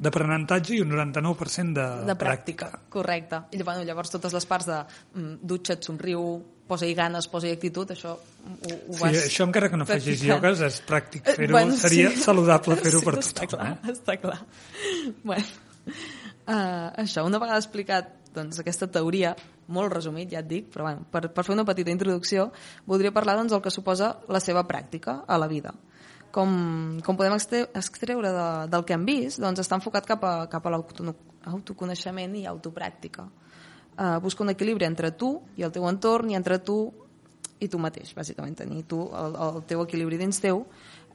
d'aprenentatge 0.00 0.78
i 0.78 0.80
un 0.80 0.88
99% 0.94 1.74
de, 1.76 1.86
de 2.08 2.14
pràctica, 2.16 2.70
correcte. 2.88 3.42
I 3.52 3.60
bueno, 3.60 3.82
llavors 3.84 4.08
totes 4.14 4.32
les 4.32 4.46
parts 4.48 4.64
de 4.70 4.78
mm, 5.12 5.34
dutxa't, 5.44 5.82
somriu, 5.84 6.22
posa-hi 6.70 6.94
ganes, 6.96 7.26
posa-hi 7.28 7.52
actitud, 7.52 7.90
això 7.92 8.14
ho, 8.14 8.22
ho 8.70 8.94
Sí, 8.96 9.02
vas 9.02 9.18
això 9.26 9.44
encara 9.44 9.68
que 9.68 9.76
no 9.76 9.84
facis 9.84 10.22
practicant. 10.22 10.30
iogues 10.30 10.62
és 10.64 10.78
pràctic 10.88 11.28
Eh, 11.28 11.34
fer-ho, 11.36 11.52
bueno, 11.52 11.76
seria 11.76 12.14
sí. 12.14 12.22
saludable 12.24 12.78
fer-ho 12.84 13.02
Sí, 13.02 13.04
per 13.10 13.14
està 13.20 13.44
tothom. 13.44 13.58
clar, 13.58 13.74
Eh? 13.76 13.92
està 13.92 14.16
clar. 14.22 14.38
Bueno, 15.22 15.44
uh, 16.46 16.88
això, 17.04 17.26
una 17.28 17.38
vegada 17.42 17.60
explicat 17.60 18.16
doncs, 18.32 18.60
aquesta 18.62 18.86
teoria, 18.88 19.34
molt 19.74 19.92
resumit, 19.92 20.30
ja 20.32 20.40
et 20.40 20.48
dic, 20.48 20.72
però 20.72 20.86
bueno, 20.88 21.04
per, 21.12 21.26
per 21.34 21.44
fer 21.44 21.52
una 21.58 21.64
petita 21.68 21.92
introducció, 21.92 22.48
voldria 22.86 23.12
parlar 23.12 23.36
doncs, 23.36 23.52
del 23.52 23.60
que 23.60 23.72
suposa 23.74 24.14
la 24.32 24.40
seva 24.40 24.64
pràctica 24.66 25.20
a 25.26 25.36
la 25.38 25.48
vida. 25.50 25.74
Com, 26.30 26.50
com 27.02 27.16
podem 27.18 27.34
extre- 27.34 27.66
extreure 27.74 28.30
de, 28.30 28.48
del 28.70 28.84
que 28.86 28.94
hem 28.94 29.04
vist, 29.08 29.40
doncs 29.42 29.62
està 29.64 29.78
enfocat 29.80 30.06
cap 30.06 30.24
a, 30.24 30.34
cap 30.52 30.66
a 30.66 30.72
l'autoconeixement 30.76 32.36
i 32.38 32.44
autopràctica. 32.46 33.26
Uh, 34.00 34.16
busca 34.22 34.44
un 34.44 34.52
equilibri 34.52 34.86
entre 34.86 35.10
tu 35.18 35.40
i 35.58 35.66
el 35.66 35.72
teu 35.74 35.88
entorn 35.90 36.30
i 36.30 36.38
entre 36.38 36.60
tu 36.62 36.78
i 37.60 37.68
tu 37.68 37.80
mateix, 37.82 38.14
bàsicament, 38.16 38.54
tenir 38.56 38.86
tu 38.88 39.02
el, 39.12 39.34
el 39.36 39.58
teu 39.68 39.82
equilibri 39.84 40.16
dins 40.20 40.38
teu 40.40 40.62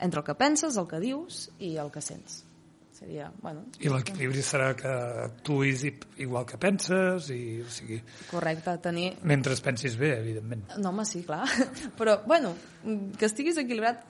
entre 0.03 0.21
el 0.21 0.27
que 0.27 0.35
penses, 0.37 0.77
el 0.77 0.85
que 0.91 0.99
dius 1.01 1.47
i 1.57 1.77
el 1.81 1.89
que 1.89 2.03
sents. 2.03 2.43
Seria, 2.95 3.25
bueno, 3.41 3.65
I 3.83 3.89
l'equilibri 3.91 4.39
serà 4.39 4.69
que 4.79 4.87
actuïs 5.25 5.81
igual 6.23 6.45
que 6.47 6.55
penses, 6.55 7.25
i, 7.33 7.57
o 7.59 7.67
sigui, 7.67 7.97
correcte, 8.29 8.71
tenir... 8.85 9.09
mentre 9.27 9.57
pensis 9.59 9.97
bé, 9.99 10.13
evidentment. 10.21 10.61
No, 10.79 10.93
home, 10.93 11.03
sí, 11.03 11.25
clar. 11.27 11.41
Però, 11.99 12.21
bueno, 12.23 12.53
que 13.19 13.27
estiguis 13.27 13.59
equilibrat 13.59 14.05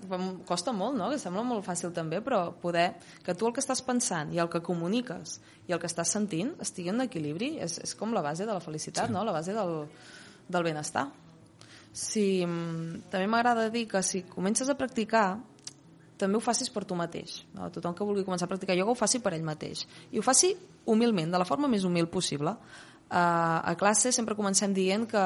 costa 0.45 0.69
molt, 0.75 0.99
no? 0.99 1.07
Que 1.09 1.17
sembla 1.17 1.41
molt 1.47 1.65
fàcil 1.65 1.95
també, 1.97 2.19
però 2.21 2.43
poder 2.61 2.91
que 3.25 3.33
tu 3.33 3.49
el 3.49 3.55
que 3.55 3.63
estàs 3.63 3.81
pensant 3.87 4.35
i 4.35 4.43
el 4.43 4.51
que 4.53 4.61
comuniques 4.61 5.39
i 5.65 5.73
el 5.73 5.81
que 5.81 5.89
estàs 5.89 6.13
sentint 6.13 6.53
estigui 6.61 6.93
en 6.93 7.01
equilibri 7.07 7.55
és, 7.65 7.79
és 7.81 7.95
com 7.97 8.13
la 8.13 8.21
base 8.21 8.45
de 8.45 8.53
la 8.53 8.61
felicitat, 8.61 9.09
sí. 9.09 9.15
no? 9.17 9.25
La 9.25 9.33
base 9.33 9.57
del, 9.57 9.87
del 10.45 10.69
benestar. 10.69 11.07
Si, 11.89 12.45
mm, 12.45 13.07
també 13.09 13.25
m'agrada 13.31 13.71
dir 13.73 13.87
que 13.89 14.05
si 14.05 14.27
comences 14.29 14.69
a 14.69 14.77
practicar 14.77 15.27
també 16.17 16.39
ho 16.39 16.43
facis 16.43 16.71
per 16.71 16.85
tu 16.87 16.97
mateix. 16.97 17.41
No? 17.55 17.69
Tothom 17.73 17.95
que 17.95 18.07
vulgui 18.07 18.25
començar 18.27 18.47
a 18.47 18.51
practicar 18.51 18.77
ioga 18.77 18.93
ho 18.93 18.99
faci 18.99 19.21
per 19.23 19.33
ell 19.35 19.45
mateix. 19.45 19.85
I 20.11 20.19
ho 20.19 20.25
faci 20.25 20.53
humilment, 20.91 21.31
de 21.33 21.41
la 21.41 21.47
forma 21.47 21.69
més 21.71 21.85
humil 21.87 22.07
possible. 22.11 22.55
Uh, 23.05 23.61
a 23.61 23.75
classe 23.77 24.11
sempre 24.15 24.35
comencem 24.35 24.73
dient 24.73 25.05
que, 25.09 25.25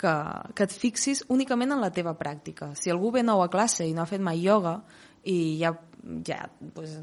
que, 0.00 0.14
que 0.54 0.66
et 0.66 0.74
fixis 0.74 1.22
únicament 1.28 1.72
en 1.72 1.80
la 1.80 1.92
teva 1.94 2.16
pràctica. 2.18 2.72
Si 2.76 2.92
algú 2.92 3.12
ve 3.14 3.24
nou 3.24 3.44
a 3.44 3.50
classe 3.52 3.86
i 3.88 3.94
no 3.96 4.04
ha 4.04 4.10
fet 4.10 4.22
mai 4.24 4.42
ioga 4.42 4.80
i 5.28 5.36
hi 5.58 5.64
ha, 5.66 5.72
hi 5.72 6.32
ha 6.32 6.46
doncs, 6.60 6.94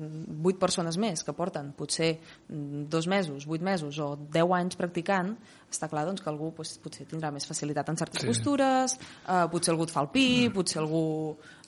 8 0.41 0.61
persones 0.61 0.97
més 1.01 1.21
que 1.25 1.35
porten 1.37 1.69
potser 1.77 2.13
mm, 2.15 2.87
dos 2.93 3.07
mesos, 3.11 3.45
8 3.45 3.65
mesos 3.65 3.99
o 4.03 4.09
10 4.17 4.55
anys 4.57 4.79
practicant, 4.79 5.35
està 5.69 5.89
clar 5.91 6.07
doncs, 6.07 6.23
que 6.23 6.31
algú 6.31 6.49
doncs, 6.55 6.77
potser 6.83 7.05
tindrà 7.09 7.31
més 7.35 7.45
facilitat 7.49 7.93
en 7.93 7.99
certes 7.99 8.25
sí. 8.25 8.31
postures, 8.31 8.97
eh, 9.27 9.45
potser 9.53 9.75
algú 9.75 9.87
et 9.87 9.93
fa 9.93 10.03
el 10.05 10.11
pi, 10.15 10.27
mm. 10.47 10.57
potser 10.57 10.81
algú 10.81 11.05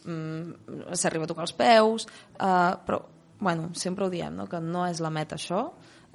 mm, 0.05 0.89
s'arriba 0.97 1.29
a 1.29 1.33
tocar 1.33 1.45
els 1.45 1.55
peus, 1.59 2.09
eh, 2.33 2.73
però 2.87 3.03
bueno, 3.39 3.69
sempre 3.73 4.05
ho 4.05 4.09
diem, 4.11 4.35
no? 4.35 4.49
que 4.51 4.59
no 4.59 4.83
és 4.89 4.99
la 4.99 5.13
meta 5.13 5.37
això, 5.39 5.69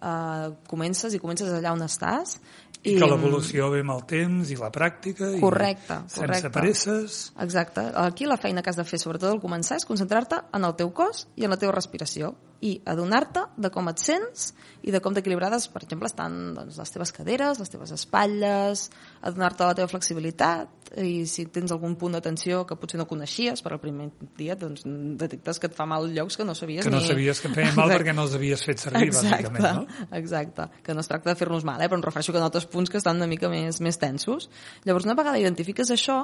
eh, 0.05 0.53
comences 0.69 1.17
i 1.17 1.23
comences 1.23 1.51
allà 1.53 1.73
on 1.75 1.85
estàs 1.87 2.39
I, 2.85 2.99
que 3.01 3.07
l'evolució 3.09 3.71
ve 3.73 3.81
amb 3.81 3.95
el 3.95 4.03
temps 4.09 4.51
i 4.53 4.59
la 4.61 4.69
pràctica 4.73 5.31
i 5.33 5.41
Correcte, 5.41 6.03
sense 6.05 6.21
correcte. 6.21 6.51
presses 6.53 7.21
Exacte. 7.41 7.87
Aquí 8.05 8.29
la 8.29 8.37
feina 8.37 8.63
que 8.63 8.69
has 8.71 8.81
de 8.81 8.85
fer, 8.85 9.01
sobretot 9.01 9.31
al 9.33 9.41
començar, 9.41 9.79
és 9.81 9.89
concentrar-te 9.89 10.43
en 10.53 10.69
el 10.69 10.77
teu 10.77 10.93
cos 10.93 11.25
i 11.41 11.49
en 11.49 11.55
la 11.55 11.61
teva 11.61 11.73
respiració 11.73 12.35
i 12.65 12.75
adonar-te 12.89 13.43
de 13.61 13.71
com 13.73 13.89
et 13.91 14.01
sents 14.01 14.53
i 14.85 14.93
de 14.93 15.01
com 15.03 15.15
d'equilibrades, 15.17 15.67
per 15.73 15.83
exemple, 15.85 16.09
estan 16.09 16.55
doncs, 16.57 16.79
les 16.81 16.93
teves 16.95 17.13
caderes, 17.13 17.59
les 17.61 17.73
teves 17.73 17.93
espatlles, 17.97 18.87
adonar-te 19.23 19.63
de 19.63 19.69
la 19.69 19.77
teva 19.79 19.91
flexibilitat 19.91 20.93
i 21.01 21.25
si 21.27 21.47
tens 21.51 21.73
algun 21.75 21.97
punt 21.99 22.15
d'atenció 22.15 22.63
que 22.69 22.77
potser 22.79 23.01
no 23.01 23.09
coneixies 23.11 23.65
per 23.65 23.73
al 23.75 23.81
primer 23.83 24.11
dia, 24.39 24.57
doncs 24.61 24.85
detectes 25.21 25.59
que 25.61 25.71
et 25.73 25.77
fa 25.77 25.89
mal 25.89 26.07
llocs 26.13 26.39
que 26.39 26.47
no 26.47 26.55
sabies 26.55 26.87
que 26.87 26.93
no 26.93 27.01
ni... 27.03 27.09
sabies 27.09 27.41
que 27.43 27.51
em 27.51 27.57
feien 27.57 27.75
mal 27.75 27.89
Exacte. 27.89 27.99
perquè 28.05 28.15
no 28.17 28.29
els 28.29 28.39
havies 28.39 28.65
fet 28.69 28.85
servir, 28.85 29.11
bàsicament, 29.17 29.67
no? 29.81 30.07
Exacte, 30.21 30.69
que 30.85 30.95
no 30.95 31.03
es 31.03 31.11
tracta 31.11 31.33
de 31.33 31.39
fer-nos 31.41 31.67
mal, 31.67 31.83
eh? 31.83 31.91
però 31.91 32.01
em 32.01 32.07
refereixo 32.07 32.37
que 32.37 32.45
notes 32.45 32.69
punts 32.71 32.93
que 32.93 33.01
estan 33.01 33.19
una 33.21 33.31
mica 33.31 33.51
més, 33.53 33.81
més 33.85 33.99
tensos. 33.99 34.49
Llavors, 34.85 35.09
una 35.09 35.19
vegada 35.19 35.43
identifiques 35.43 35.91
això, 35.91 36.23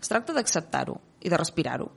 es 0.00 0.12
tracta 0.12 0.36
d'acceptar-ho 0.36 1.00
i 1.24 1.32
de 1.32 1.40
respirar-ho 1.40 1.90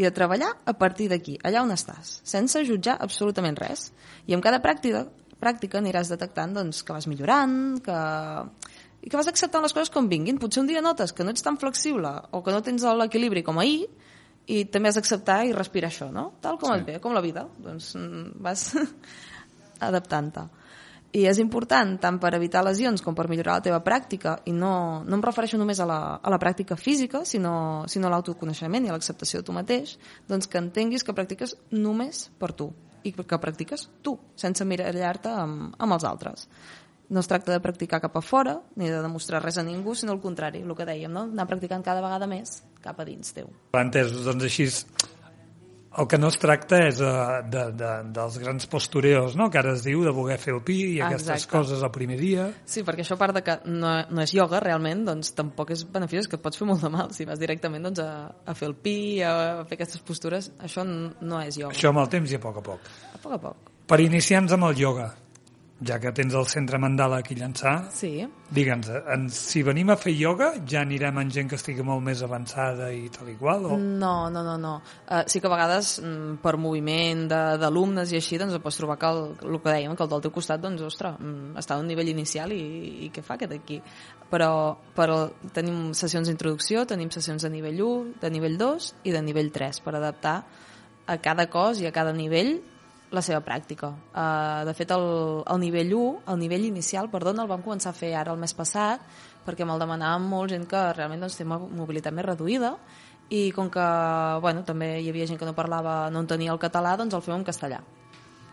i 0.00 0.06
de 0.06 0.10
treballar 0.16 0.54
a 0.64 0.72
partir 0.80 1.10
d'aquí, 1.12 1.36
allà 1.44 1.60
on 1.66 1.74
estàs, 1.74 2.18
sense 2.24 2.62
jutjar 2.64 2.96
absolutament 3.04 3.58
res. 3.60 3.90
I 4.26 4.36
amb 4.36 4.44
cada 4.44 4.62
pràctica, 4.64 5.04
pràctica 5.40 5.80
aniràs 5.80 6.08
detectant 6.12 6.54
doncs, 6.56 6.80
que 6.86 6.96
vas 6.96 7.08
millorant, 7.10 7.58
que 7.84 7.98
i 9.00 9.08
que 9.08 9.16
vas 9.16 9.28
acceptant 9.30 9.64
les 9.64 9.72
coses 9.72 9.88
com 9.92 10.08
vinguin. 10.08 10.36
Potser 10.40 10.60
un 10.60 10.68
dia 10.68 10.82
notes 10.84 11.14
que 11.16 11.24
no 11.24 11.32
ets 11.32 11.44
tan 11.44 11.56
flexible 11.60 12.10
o 12.36 12.42
que 12.44 12.52
no 12.52 12.60
tens 12.64 12.84
l'equilibri 12.84 13.42
com 13.44 13.60
ahir 13.60 13.86
i 14.50 14.64
també 14.68 14.90
has 14.90 14.98
d'acceptar 14.98 15.38
i 15.48 15.54
respirar 15.56 15.88
això, 15.88 16.10
no? 16.12 16.34
Tal 16.44 16.58
com 16.60 16.72
Sí. 16.72 16.80
et 16.80 16.86
ve, 16.86 16.98
com 17.00 17.14
la 17.16 17.22
vida. 17.24 17.46
Doncs 17.58 17.94
mm, 17.96 18.40
vas 18.44 18.66
adaptant-te. 19.88 20.44
I 21.10 21.24
és 21.26 21.40
important 21.42 21.96
tant 21.98 22.20
per 22.22 22.30
evitar 22.36 22.62
lesions 22.62 23.02
com 23.02 23.16
per 23.18 23.26
millorar 23.30 23.56
la 23.58 23.64
teva 23.64 23.80
pràctica 23.82 24.36
i 24.46 24.52
no, 24.54 25.02
no 25.02 25.16
em 25.16 25.24
refereixo 25.24 25.58
només 25.58 25.80
a 25.82 25.86
la, 25.90 25.98
a 26.22 26.30
la 26.30 26.38
pràctica 26.38 26.76
física, 26.78 27.24
sinó, 27.26 27.54
sinó 27.90 28.06
a 28.06 28.12
l'autoconeixement 28.14 28.86
i 28.86 28.92
a 28.92 28.94
l'acceptació 28.94 29.40
de 29.40 29.48
tu 29.48 29.56
mateix, 29.56 29.96
doncs 30.30 30.46
que 30.46 30.62
entenguis 30.62 31.02
que 31.02 31.16
practiques 31.16 31.56
només 31.74 32.28
per 32.38 32.52
tu 32.54 32.70
i 33.02 33.10
que 33.16 33.40
practiques 33.42 33.88
tu, 34.04 34.14
sense 34.38 34.64
mirallar-te 34.68 35.32
amb, 35.34 35.74
amb 35.80 35.96
els 35.96 36.06
altres. 36.06 36.46
No 37.10 37.24
es 37.24 37.26
tracta 37.26 37.50
de 37.50 37.62
practicar 37.64 37.98
cap 38.04 38.14
a 38.14 38.22
fora 38.22 38.60
ni 38.78 38.86
de 38.86 39.02
demostrar 39.02 39.42
res 39.42 39.58
a 39.58 39.64
ningú, 39.66 39.96
sinó 39.98 40.14
el 40.14 40.22
contrari, 40.22 40.62
el 40.62 40.76
que 40.78 40.86
dèiem, 40.86 41.10
no? 41.10 41.26
anar 41.26 41.48
practicant 41.50 41.82
cada 41.82 42.04
vegada 42.04 42.28
més 42.30 42.60
cap 42.84 43.00
a 43.02 43.08
dins 43.08 43.34
teu. 43.34 43.50
Entesos, 43.74 44.22
doncs 44.28 44.46
així 44.46 44.68
el 46.00 46.08
que 46.08 46.18
no 46.18 46.30
es 46.32 46.38
tracta 46.40 46.80
és 46.86 46.98
de, 47.00 47.10
de, 47.52 47.64
de, 47.76 47.90
dels 48.16 48.38
grans 48.40 48.66
postureos, 48.70 49.36
no? 49.36 49.50
que 49.52 49.60
ara 49.60 49.74
es 49.76 49.84
diu 49.84 50.02
de 50.06 50.12
voler 50.16 50.38
fer 50.40 50.54
el 50.54 50.62
pi 50.64 50.78
i 50.94 51.00
aquestes 51.04 51.44
Exacte. 51.44 51.52
coses 51.52 51.84
el 51.84 51.92
primer 51.94 52.18
dia. 52.20 52.48
Sí, 52.64 52.84
perquè 52.86 53.04
això 53.04 53.18
a 53.18 53.20
part 53.20 53.36
de 53.36 53.44
que 53.46 53.58
no, 53.68 53.92
no 54.08 54.24
és 54.24 54.34
ioga 54.36 54.62
realment, 54.64 55.04
doncs 55.08 55.34
tampoc 55.36 55.74
és 55.76 55.84
beneficiós, 55.92 56.30
que 56.30 56.38
et 56.40 56.44
pots 56.44 56.60
fer 56.60 56.68
molt 56.68 56.84
de 56.84 56.92
mal 56.92 57.12
si 57.16 57.28
vas 57.28 57.40
directament 57.42 57.90
doncs, 57.90 58.02
a, 58.04 58.30
a 58.30 58.56
fer 58.56 58.70
el 58.70 58.76
pi, 58.80 58.98
a 59.26 59.64
fer 59.68 59.78
aquestes 59.78 60.04
postures, 60.06 60.52
això 60.64 60.86
no 60.86 61.42
és 61.44 61.60
ioga. 61.60 61.74
Això 61.76 61.92
amb 61.92 62.04
el 62.04 62.12
temps 62.12 62.32
i 62.32 62.40
a 62.40 62.42
poc 62.42 62.62
a 62.62 62.64
poc. 62.72 62.94
A 63.12 63.20
poc 63.20 63.36
a 63.36 63.42
poc. 63.50 63.74
Per 63.90 63.98
iniciar-nos 64.00 64.54
amb 64.56 64.70
el 64.70 64.80
ioga, 64.80 65.10
ja 65.86 65.96
que 65.98 66.10
tens 66.12 66.34
el 66.36 66.44
centre 66.46 66.78
Mandala 66.78 67.18
aquí 67.18 67.34
a 67.34 67.38
llançar, 67.38 67.90
Sí. 67.92 68.26
digue'ns, 68.50 68.88
en- 69.14 69.30
si 69.30 69.62
venim 69.62 69.88
a 69.90 69.96
fer 69.96 70.12
ioga, 70.12 70.52
ja 70.68 70.82
anirem 70.82 71.16
amb 71.18 71.30
gent 71.32 71.48
que 71.48 71.56
estigui 71.56 71.82
molt 71.82 72.02
més 72.02 72.20
avançada 72.22 72.92
i 72.92 73.08
tal 73.08 73.28
i 73.30 73.36
qual, 73.36 73.64
o... 73.64 73.78
No, 73.78 74.28
no, 74.28 74.42
no, 74.44 74.58
no. 74.58 74.74
Uh, 75.08 75.22
sí 75.26 75.40
que 75.40 75.46
a 75.46 75.50
vegades, 75.50 76.00
mm, 76.02 76.36
per 76.42 76.56
moviment 76.58 77.26
d'alumnes 77.28 78.12
i 78.12 78.16
així, 78.16 78.36
doncs 78.36 78.54
et 78.54 78.62
pots 78.62 78.76
trobar 78.76 78.98
que 78.98 79.06
el, 79.06 79.22
el 79.40 79.60
que 79.62 79.70
dèiem, 79.70 79.96
que 79.96 80.02
el 80.02 80.08
del 80.10 80.20
teu 80.20 80.30
costat, 80.32 80.60
doncs, 80.60 80.82
ostres, 80.82 81.16
mm, 81.18 81.56
està 81.56 81.76
a 81.76 81.80
un 81.80 81.86
nivell 81.88 82.08
inicial 82.12 82.52
i, 82.52 83.06
i 83.06 83.10
què 83.10 83.22
fa 83.22 83.34
aquest 83.38 83.52
aquí? 83.56 83.80
Però, 84.30 84.76
però 84.94 85.30
tenim 85.52 85.94
sessions 85.94 86.28
d'introducció, 86.28 86.84
tenim 86.86 87.10
sessions 87.10 87.42
de 87.42 87.50
nivell 87.50 87.80
1, 87.80 88.12
de 88.20 88.30
nivell 88.30 88.58
2 88.58 88.94
i 89.04 89.12
de 89.12 89.22
nivell 89.22 89.50
3 89.50 89.80
per 89.80 89.94
adaptar 89.96 90.44
a 91.06 91.16
cada 91.18 91.48
cos 91.50 91.80
i 91.80 91.86
a 91.88 91.92
cada 91.92 92.12
nivell 92.12 92.60
la 93.10 93.22
seva 93.26 93.40
pràctica. 93.42 93.88
Uh, 94.14 94.62
de 94.68 94.74
fet, 94.78 94.90
el, 94.94 95.04
el 95.50 95.58
nivell 95.62 95.92
1, 95.96 96.22
el 96.30 96.38
nivell 96.38 96.64
inicial, 96.68 97.08
perdona, 97.10 97.42
el 97.42 97.50
vam 97.50 97.62
començar 97.64 97.90
a 97.90 97.96
fer 97.98 98.12
ara 98.14 98.32
el 98.34 98.38
mes 98.38 98.54
passat 98.54 99.02
perquè 99.46 99.64
me'l 99.66 99.80
demanàvem 99.80 100.26
molt 100.30 100.52
gent 100.52 100.66
que 100.68 100.80
realment 100.94 101.24
doncs, 101.24 101.38
té 101.40 101.44
mo- 101.48 101.66
mobilitat 101.74 102.14
més 102.14 102.26
reduïda 102.26 102.74
i 103.30 103.50
com 103.56 103.70
que 103.70 103.86
bueno, 104.42 104.62
també 104.66 105.00
hi 105.00 105.08
havia 105.10 105.26
gent 105.26 105.38
que 105.40 105.46
no 105.48 105.54
parlava, 105.54 106.10
no 106.10 106.20
entenia 106.22 106.52
el 106.52 106.58
català, 106.62 106.96
doncs 106.98 107.14
el 107.14 107.22
fem 107.22 107.36
en 107.38 107.44
castellà. 107.46 107.80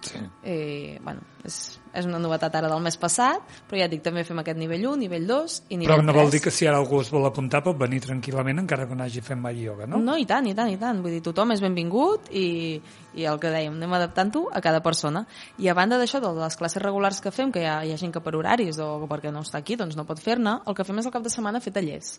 Sí. 0.01 0.19
I, 0.45 0.57
bueno, 1.03 1.21
és, 1.43 1.79
és 1.97 2.05
una 2.07 2.19
novetat 2.21 2.55
ara 2.59 2.69
del 2.71 2.83
mes 2.83 2.97
passat, 3.01 3.43
però 3.67 3.79
ja 3.81 3.89
dic, 3.91 4.03
també 4.05 4.23
fem 4.27 4.39
aquest 4.43 4.59
nivell 4.59 4.85
1, 4.93 5.01
nivell 5.01 5.27
2 5.29 5.57
i 5.69 5.79
nivell 5.81 5.95
Però 5.95 6.05
no 6.05 6.13
3. 6.13 6.21
vol 6.21 6.33
dir 6.35 6.41
que 6.43 6.53
si 6.53 6.67
ara 6.69 6.79
algú 6.81 7.01
es 7.01 7.11
vol 7.13 7.25
apuntar 7.27 7.63
pot 7.65 7.77
venir 7.79 8.01
tranquil·lament 8.05 8.63
encara 8.63 8.87
que 8.87 8.95
no 8.97 9.05
hagi 9.05 9.23
fet 9.25 9.39
mai 9.41 9.59
ioga, 9.63 9.87
no? 9.89 10.01
No, 10.03 10.17
i 10.17 10.27
tant, 10.29 10.47
i 10.47 10.55
tant, 10.57 10.71
i 10.71 10.79
tant. 10.81 11.01
Vull 11.03 11.17
dir, 11.17 11.23
tothom 11.25 11.55
és 11.55 11.63
benvingut 11.63 12.31
i, 12.31 12.47
i 13.17 13.27
el 13.27 13.41
que 13.41 13.51
dèiem, 13.53 13.75
anem 13.79 13.97
adaptant-ho 13.99 14.47
a 14.53 14.61
cada 14.63 14.83
persona. 14.85 15.25
I 15.57 15.71
a 15.71 15.77
banda 15.77 15.99
d'això, 15.99 16.21
de 16.23 16.33
les 16.37 16.59
classes 16.59 16.83
regulars 16.83 17.21
que 17.23 17.33
fem, 17.33 17.51
que 17.51 17.65
hi 17.65 17.69
ha, 17.69 17.79
hi 17.85 17.93
ha 17.93 18.01
gent 18.01 18.13
que 18.13 18.23
per 18.23 18.35
horaris 18.37 18.81
o 18.83 19.07
perquè 19.09 19.33
no 19.33 19.45
està 19.45 19.61
aquí 19.63 19.79
doncs 19.79 19.97
no 19.97 20.05
pot 20.05 20.21
fer-ne, 20.21 20.59
el 20.67 20.77
que 20.77 20.85
fem 20.87 21.01
és 21.01 21.09
el 21.09 21.15
cap 21.15 21.25
de 21.25 21.33
setmana 21.33 21.63
fer 21.63 21.73
tallers. 21.75 22.17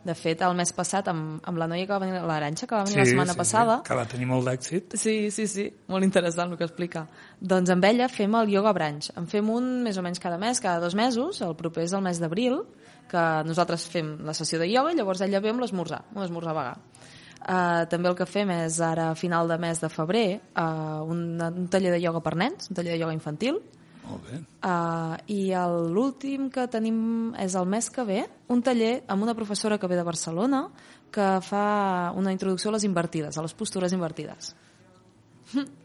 De 0.00 0.14
fet, 0.16 0.40
el 0.40 0.54
mes 0.56 0.70
passat, 0.72 1.10
amb, 1.12 1.42
amb 1.44 1.60
la 1.60 1.66
noia 1.68 1.84
que 1.84 1.92
va 1.92 1.98
venir, 2.00 2.22
l'Aranxa, 2.24 2.66
que 2.66 2.72
va 2.72 2.86
venir 2.88 3.02
la 3.02 3.04
setmana 3.04 3.34
passada, 3.36 3.74
Sí, 3.82 3.88
que 3.90 3.98
va 3.98 4.06
tenir 4.08 4.28
molt 4.30 4.48
d'èxit. 4.48 4.96
Sí, 4.96 5.16
sí, 5.34 5.44
sí, 5.46 5.66
molt 5.92 6.06
interessant 6.06 6.54
el 6.54 6.56
que 6.56 6.64
explica. 6.64 7.04
Doncs 7.40 7.72
amb 7.74 7.84
ella 7.84 8.08
fem 8.08 8.36
el 8.40 8.48
yoga 8.54 8.72
branch. 8.72 9.10
En 9.20 9.28
fem 9.28 9.50
un 9.52 9.68
més 9.84 10.00
o 10.00 10.04
menys 10.06 10.22
cada 10.22 10.38
mes, 10.40 10.62
cada 10.64 10.80
dos 10.80 10.96
mesos, 10.96 11.42
el 11.44 11.52
proper 11.58 11.84
és 11.84 11.92
el 11.92 12.04
mes 12.06 12.20
d'abril, 12.22 12.62
que 13.10 13.24
nosaltres 13.44 13.84
fem 13.92 14.14
la 14.24 14.32
sessió 14.38 14.60
de 14.62 14.70
yoga 14.70 14.94
i 14.94 14.96
llavors 14.96 15.20
ella 15.26 15.42
ve 15.44 15.52
amb 15.52 15.60
l'esmorzar, 15.60 16.04
un 16.14 16.24
esmorzar 16.24 16.56
vegà. 16.56 16.78
Uh, 17.40 17.84
també 17.88 18.10
el 18.10 18.16
que 18.16 18.28
fem 18.28 18.50
és 18.52 18.76
ara 18.84 19.10
a 19.10 19.16
final 19.16 19.48
de 19.48 19.56
mes 19.60 19.78
de 19.80 19.88
febrer 19.88 20.26
uh, 20.60 21.00
un, 21.08 21.40
un 21.40 21.68
taller 21.72 21.94
de 21.94 22.00
ioga 22.00 22.20
per 22.24 22.34
nens, 22.36 22.68
un 22.68 22.76
taller 22.76 22.92
de 22.92 23.00
ioga 23.00 23.16
infantil, 23.16 23.60
Molt 24.06 24.24
bé. 24.26 24.40
Uh, 24.66 25.16
I 25.30 25.40
l'últim 25.92 26.48
que 26.52 26.66
tenim 26.72 27.34
és 27.40 27.54
el 27.58 27.68
mes 27.70 27.90
que 27.92 28.04
ve, 28.08 28.22
un 28.50 28.62
taller 28.66 29.02
amb 29.08 29.26
una 29.26 29.36
professora 29.38 29.78
que 29.78 29.90
ve 29.90 29.98
de 29.98 30.06
Barcelona 30.06 30.64
que 31.10 31.28
fa 31.42 32.12
una 32.16 32.32
introducció 32.32 32.70
a 32.70 32.76
les 32.76 32.86
invertides, 32.86 33.36
a 33.36 33.44
les 33.44 33.54
postures 33.54 33.92
invertides. 33.92 34.54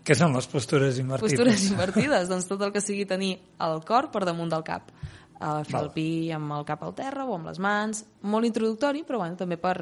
Què 0.06 0.14
són 0.14 0.36
les 0.38 0.46
postures 0.50 1.00
invertides? 1.02 1.34
Postures 1.34 1.68
invertides, 1.74 2.30
doncs 2.30 2.48
tot 2.50 2.62
el 2.62 2.74
que 2.74 2.84
sigui 2.84 3.08
tenir 3.10 3.36
el 3.66 3.82
cor 3.88 4.12
per 4.14 4.26
damunt 4.28 4.54
del 4.54 4.66
cap. 4.66 4.92
Uh, 5.36 5.66
fer 5.68 5.74
Val. 5.74 5.88
el 5.88 5.92
pi 5.92 6.08
amb 6.32 6.54
el 6.56 6.64
cap 6.68 6.84
al 6.86 6.94
terra 6.96 7.26
o 7.26 7.34
amb 7.36 7.50
les 7.50 7.60
mans. 7.60 8.06
Molt 8.24 8.48
introductori, 8.48 9.04
però 9.08 9.20
bueno, 9.24 9.36
també 9.40 9.58
per, 9.60 9.80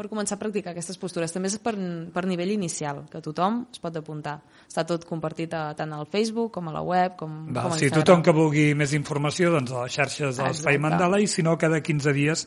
per 0.00 0.08
començar 0.08 0.38
a 0.38 0.40
practicar 0.40 0.72
aquestes 0.72 0.96
postures. 1.00 1.32
També 1.34 1.50
és 1.52 1.58
per, 1.60 1.74
per 2.14 2.24
nivell 2.28 2.54
inicial, 2.54 3.04
que 3.12 3.20
tothom 3.24 3.66
es 3.68 3.82
pot 3.82 3.96
apuntar. 4.00 4.38
Està 4.64 4.86
tot 4.88 5.04
compartit 5.08 5.52
a, 5.56 5.66
tant 5.76 5.92
al 5.92 6.08
Facebook 6.08 6.54
com 6.56 6.70
a 6.70 6.74
la 6.74 6.82
web, 6.86 7.18
com, 7.20 7.40
Val, 7.50 7.68
com 7.68 7.76
a 7.76 7.78
si 7.78 7.90
Instagram. 7.90 8.06
tothom 8.06 8.24
que 8.24 8.36
vulgui 8.36 8.66
més 8.78 8.94
informació, 8.96 9.52
doncs 9.52 9.74
a 9.74 9.84
les 9.84 9.98
xarxes 9.98 10.40
de 10.40 10.46
l'Espai. 10.48 10.80
Mandala 10.80 11.20
i 11.20 11.28
si 11.28 11.44
no, 11.44 11.58
cada 11.60 11.82
15 11.84 12.16
dies 12.16 12.46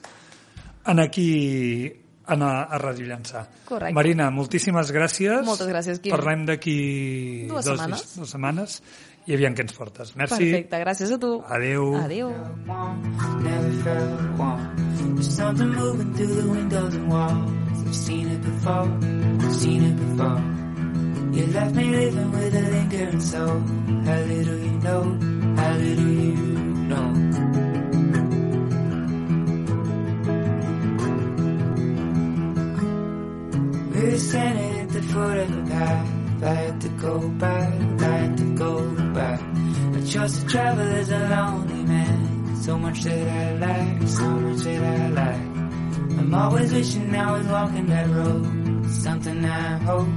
en 0.89 0.99
aquí 1.03 1.29
en 2.33 2.43
a, 2.43 2.51
a 2.63 2.79
Ràdio 2.79 3.07
Llançà. 3.07 3.45
Correcte. 3.67 3.95
Marina, 3.95 4.29
moltíssimes 4.31 4.91
gràcies. 4.95 5.43
Moltes 5.45 5.69
gràcies, 5.69 5.99
Quim. 6.03 6.13
Parlem 6.15 6.45
d'aquí 6.47 6.77
Dues 7.51 7.67
dos, 7.67 7.75
setmanes. 7.77 8.05
dues 8.17 8.33
setmanes 8.35 8.79
i 9.27 9.35
aviam 9.37 9.55
què 9.55 9.67
ens 9.67 9.75
portes. 9.77 10.15
Merci. 10.19 10.49
Perfecte, 10.51 10.79
gràcies 10.83 11.11
a 11.15 11.19
tu. 11.19 11.35
Never 13.43 13.75
felt 13.83 14.39
warm. 14.39 14.82
There's 15.13 15.35
something 15.35 15.69
moving 15.69 16.13
through 16.15 16.27
the 16.27 16.49
windows 16.49 16.95
and 16.95 17.09
walls. 17.09 17.51
I've 17.85 17.95
seen 17.95 18.29
it 18.29 18.41
before, 18.41 18.89
I've 19.45 19.55
seen 19.55 19.83
it 19.83 19.95
before. 19.95 20.41
You 21.33 21.47
left 21.47 21.75
me 21.75 21.85
living 21.91 22.31
with 22.31 22.55
a 22.55 22.61
lingering 22.61 23.19
soul. 23.19 23.59
How 24.05 24.19
little 24.21 24.57
you 24.57 24.71
know, 24.85 25.03
how 25.55 25.73
little 25.75 26.07
you 26.07 26.35
know. 26.89 27.07
We 33.93 34.01
were 34.09 34.17
standing 34.17 34.79
at 34.81 34.89
the 34.89 35.01
foot 35.03 35.37
of 35.37 35.55
the 35.55 35.71
path. 35.71 36.43
I 36.43 36.53
had 36.53 36.81
to 36.81 36.89
go 36.89 37.29
back, 37.29 37.73
I 38.01 38.17
had 38.17 38.37
to 38.37 38.55
go 38.55 38.91
back. 39.13 39.41
I 39.95 40.01
chose 40.05 40.39
to 40.39 40.45
travel 40.47 40.87
as 40.87 41.09
a 41.11 41.19
lonely 41.19 41.83
man. 41.83 42.22
So 42.63 42.77
much 42.77 43.01
that 43.03 43.27
I 43.27 43.57
lack, 43.57 44.07
so 44.07 44.29
much 44.29 44.61
that 44.63 44.83
I 44.83 45.09
lack. 45.09 45.41
I'm 46.17 46.33
always 46.33 46.71
wishing 46.71 47.13
I 47.13 47.37
was 47.37 47.47
walking 47.47 47.87
that 47.87 48.09
road. 48.09 48.89
Something 48.89 49.43
I 49.43 49.77
hope, 49.79 50.07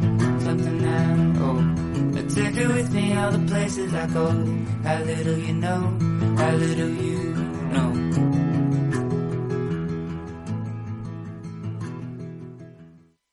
something 0.47 0.85
I 0.87 1.39
hope. 1.43 2.19
I 2.19 2.23
take 2.29 2.57
it 2.57 2.69
with 2.69 2.93
me 2.93 3.17
all 3.17 3.33
the 3.33 3.45
places 3.49 3.93
I 3.93 4.07
go. 4.07 4.27
How 4.85 5.03
little 5.03 5.39
you 5.39 5.55
know, 5.55 5.99
how 6.39 6.53
little 6.53 6.91
you 6.91 7.35
know. 7.73 8.06